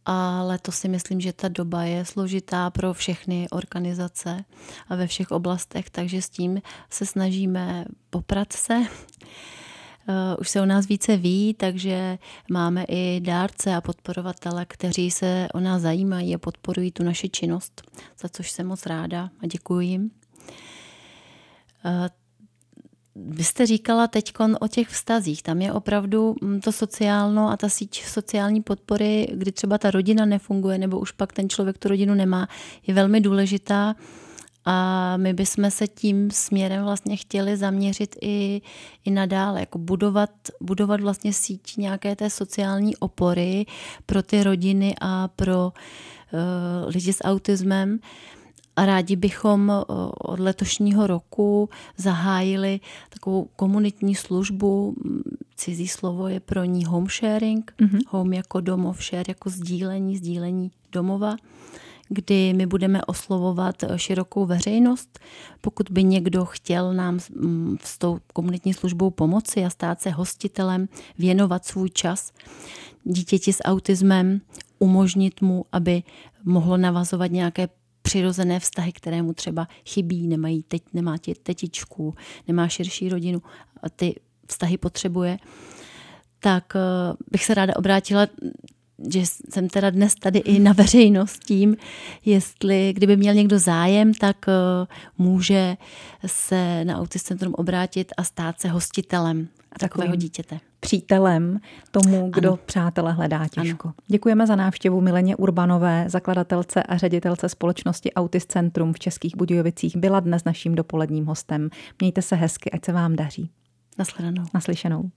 ale 0.06 0.60
to 0.60 0.72
si 0.72 0.88
myslím, 0.88 1.22
že 1.22 1.34
ta 1.34 1.48
doba 1.48 1.84
je 1.84 2.06
složitá 2.06 2.70
pro 2.70 2.94
všechny 2.94 3.48
organizace 3.50 4.46
a 4.90 4.96
ve 4.96 5.08
všech 5.08 5.32
oblastech, 5.32 5.90
takže 5.90 6.22
s 6.22 6.30
tím 6.30 6.62
se 6.90 7.06
snažíme 7.06 7.86
poprat 8.10 8.54
se. 8.54 8.82
Uh, 10.08 10.16
už 10.40 10.50
se 10.50 10.62
o 10.62 10.66
nás 10.66 10.88
více 10.88 11.18
ví, 11.18 11.54
takže 11.54 12.18
máme 12.52 12.84
i 12.88 13.22
dárce 13.24 13.76
a 13.76 13.82
podporovatele, 13.82 14.66
kteří 14.66 15.12
se 15.12 15.48
o 15.54 15.60
nás 15.60 15.82
zajímají 15.82 16.36
a 16.36 16.38
podporují 16.38 16.92
tu 16.92 17.04
naši 17.04 17.30
činnost, 17.30 17.82
za 18.20 18.30
což 18.30 18.52
jsem 18.52 18.68
moc 18.68 18.86
ráda 18.86 19.30
a 19.42 19.48
děkuji 19.48 19.80
jim. 19.80 20.12
Uh, 21.86 22.08
vy 23.16 23.44
jste 23.44 23.66
říkala 23.66 24.08
teď 24.08 24.34
o 24.60 24.68
těch 24.68 24.88
vztazích. 24.88 25.44
Tam 25.44 25.62
je 25.62 25.74
opravdu 25.74 26.36
mm, 26.42 26.62
to 26.62 26.72
sociálno 26.72 27.50
a 27.50 27.58
ta 27.58 27.70
síť 27.70 28.04
sociální 28.06 28.62
podpory, 28.62 29.28
kdy 29.34 29.52
třeba 29.52 29.78
ta 29.78 29.92
rodina 29.92 30.26
nefunguje, 30.26 30.78
nebo 30.78 31.00
už 31.00 31.12
pak 31.12 31.34
ten 31.34 31.50
člověk 31.50 31.78
tu 31.78 31.88
rodinu 31.88 32.14
nemá, 32.14 32.48
je 32.88 32.94
velmi 32.94 33.22
důležitá. 33.22 33.96
A 34.66 35.18
my 35.18 35.34
bychom 35.34 35.72
se 35.72 35.88
tím 35.88 36.32
směrem 36.32 36.84
vlastně 36.84 37.18
chtěli 37.18 37.58
zaměřit 37.58 38.16
i, 38.22 38.62
i 39.06 39.12
nadále, 39.12 39.60
jako 39.60 39.78
budovat, 39.78 40.30
budovat 40.62 41.02
vlastně 41.02 41.34
síť 41.34 41.78
nějaké 41.78 42.16
té 42.16 42.30
sociální 42.30 42.98
opory 42.98 43.66
pro 44.06 44.24
ty 44.24 44.44
rodiny 44.44 44.96
a 45.02 45.28
pro 45.28 45.66
uh, 45.66 46.94
lidi 46.94 47.14
s 47.14 47.24
autismem. 47.24 48.00
A 48.76 48.86
rádi 48.86 49.16
bychom 49.16 49.70
uh, 49.70 49.84
od 50.18 50.40
letošního 50.40 51.08
roku 51.08 51.70
zahájili 51.98 52.80
takovou 53.10 53.50
komunitní 53.56 54.16
službu, 54.16 54.96
cizí 55.56 55.88
slovo 55.88 56.28
je 56.28 56.40
pro 56.40 56.64
ní 56.64 56.86
home 56.86 57.08
sharing, 57.08 57.74
mm-hmm. 57.80 58.02
home 58.08 58.34
jako 58.34 58.62
domov, 58.62 59.04
share 59.04 59.26
jako 59.28 59.50
sdílení, 59.50 60.18
sdílení 60.18 60.72
domova 60.92 61.36
kdy 62.10 62.54
my 62.54 62.66
budeme 62.66 63.02
oslovovat 63.02 63.76
širokou 63.96 64.46
veřejnost. 64.46 65.20
Pokud 65.62 65.92
by 65.92 66.04
někdo 66.04 66.46
chtěl 66.46 66.94
nám 66.94 67.20
s 67.84 67.98
tou 67.98 68.20
komunitní 68.34 68.74
službou 68.74 69.10
pomoci 69.10 69.66
a 69.66 69.70
stát 69.70 70.02
se 70.02 70.10
hostitelem, 70.10 70.88
věnovat 71.20 71.66
svůj 71.66 71.90
čas 71.90 72.32
dítěti 73.04 73.54
s 73.54 73.64
autismem, 73.64 74.42
umožnit 74.80 75.42
mu, 75.42 75.66
aby 75.72 76.04
mohlo 76.44 76.78
navazovat 76.78 77.32
nějaké 77.32 77.68
přirozené 78.02 78.60
vztahy, 78.60 78.92
které 78.92 79.22
mu 79.22 79.34
třeba 79.34 79.68
chybí, 79.86 80.28
nemají 80.28 80.64
teď, 80.64 80.84
nemá 80.94 81.18
tě 81.18 81.36
tetičku, 81.44 82.16
nemá 82.48 82.68
širší 82.68 83.10
rodinu 83.10 83.42
a 83.84 83.90
ty 83.90 84.16
vztahy 84.48 84.78
potřebuje, 84.78 85.38
tak 86.40 86.76
eh, 86.76 86.80
bych 87.32 87.46
se 87.46 87.54
ráda 87.54 87.76
obrátila 87.76 88.28
že 89.10 89.20
jsem 89.50 89.70
teda 89.70 89.90
dnes 89.90 90.16
tady 90.16 90.40
i 90.40 90.60
na 90.60 90.74
veřejnost 90.74 91.44
tím, 91.44 91.78
jestli, 92.26 92.94
kdyby 92.94 93.18
měl 93.18 93.34
někdo 93.34 93.60
zájem, 93.60 94.14
tak 94.14 94.38
uh, 94.48 95.26
může 95.26 95.78
se 96.26 96.86
na 96.86 96.98
Autist 96.98 97.26
Centrum 97.26 97.54
obrátit 97.54 98.12
a 98.18 98.24
stát 98.24 98.60
se 98.60 98.70
hostitelem 98.70 99.48
takového 99.80 100.16
dítěte. 100.16 100.60
Přítelem 100.80 101.60
tomu, 101.92 102.30
kdo 102.34 102.50
ano. 102.50 102.60
přátele 102.66 103.14
hledá 103.14 103.48
těžko. 103.48 103.88
Ano. 103.88 103.94
Děkujeme 104.08 104.48
za 104.48 104.56
návštěvu 104.56 105.02
Mileně 105.02 105.36
Urbanové, 105.36 106.06
zakladatelce 106.08 106.84
a 106.84 106.98
ředitelce 106.98 107.50
společnosti 107.50 108.14
Autist 108.14 108.52
Centrum 108.52 108.94
v 108.94 109.00
Českých 109.00 109.38
Budějovicích. 109.38 109.98
Byla 109.98 110.20
dnes 110.20 110.44
naším 110.44 110.76
dopoledním 110.76 111.26
hostem. 111.26 111.70
Mějte 112.00 112.22
se 112.22 112.36
hezky, 112.36 112.72
ať 112.72 112.86
se 112.86 112.92
vám 112.92 113.16
daří. 113.16 113.50
Naslyšenou. 113.98 114.44
Naslyšenou. 114.54 115.10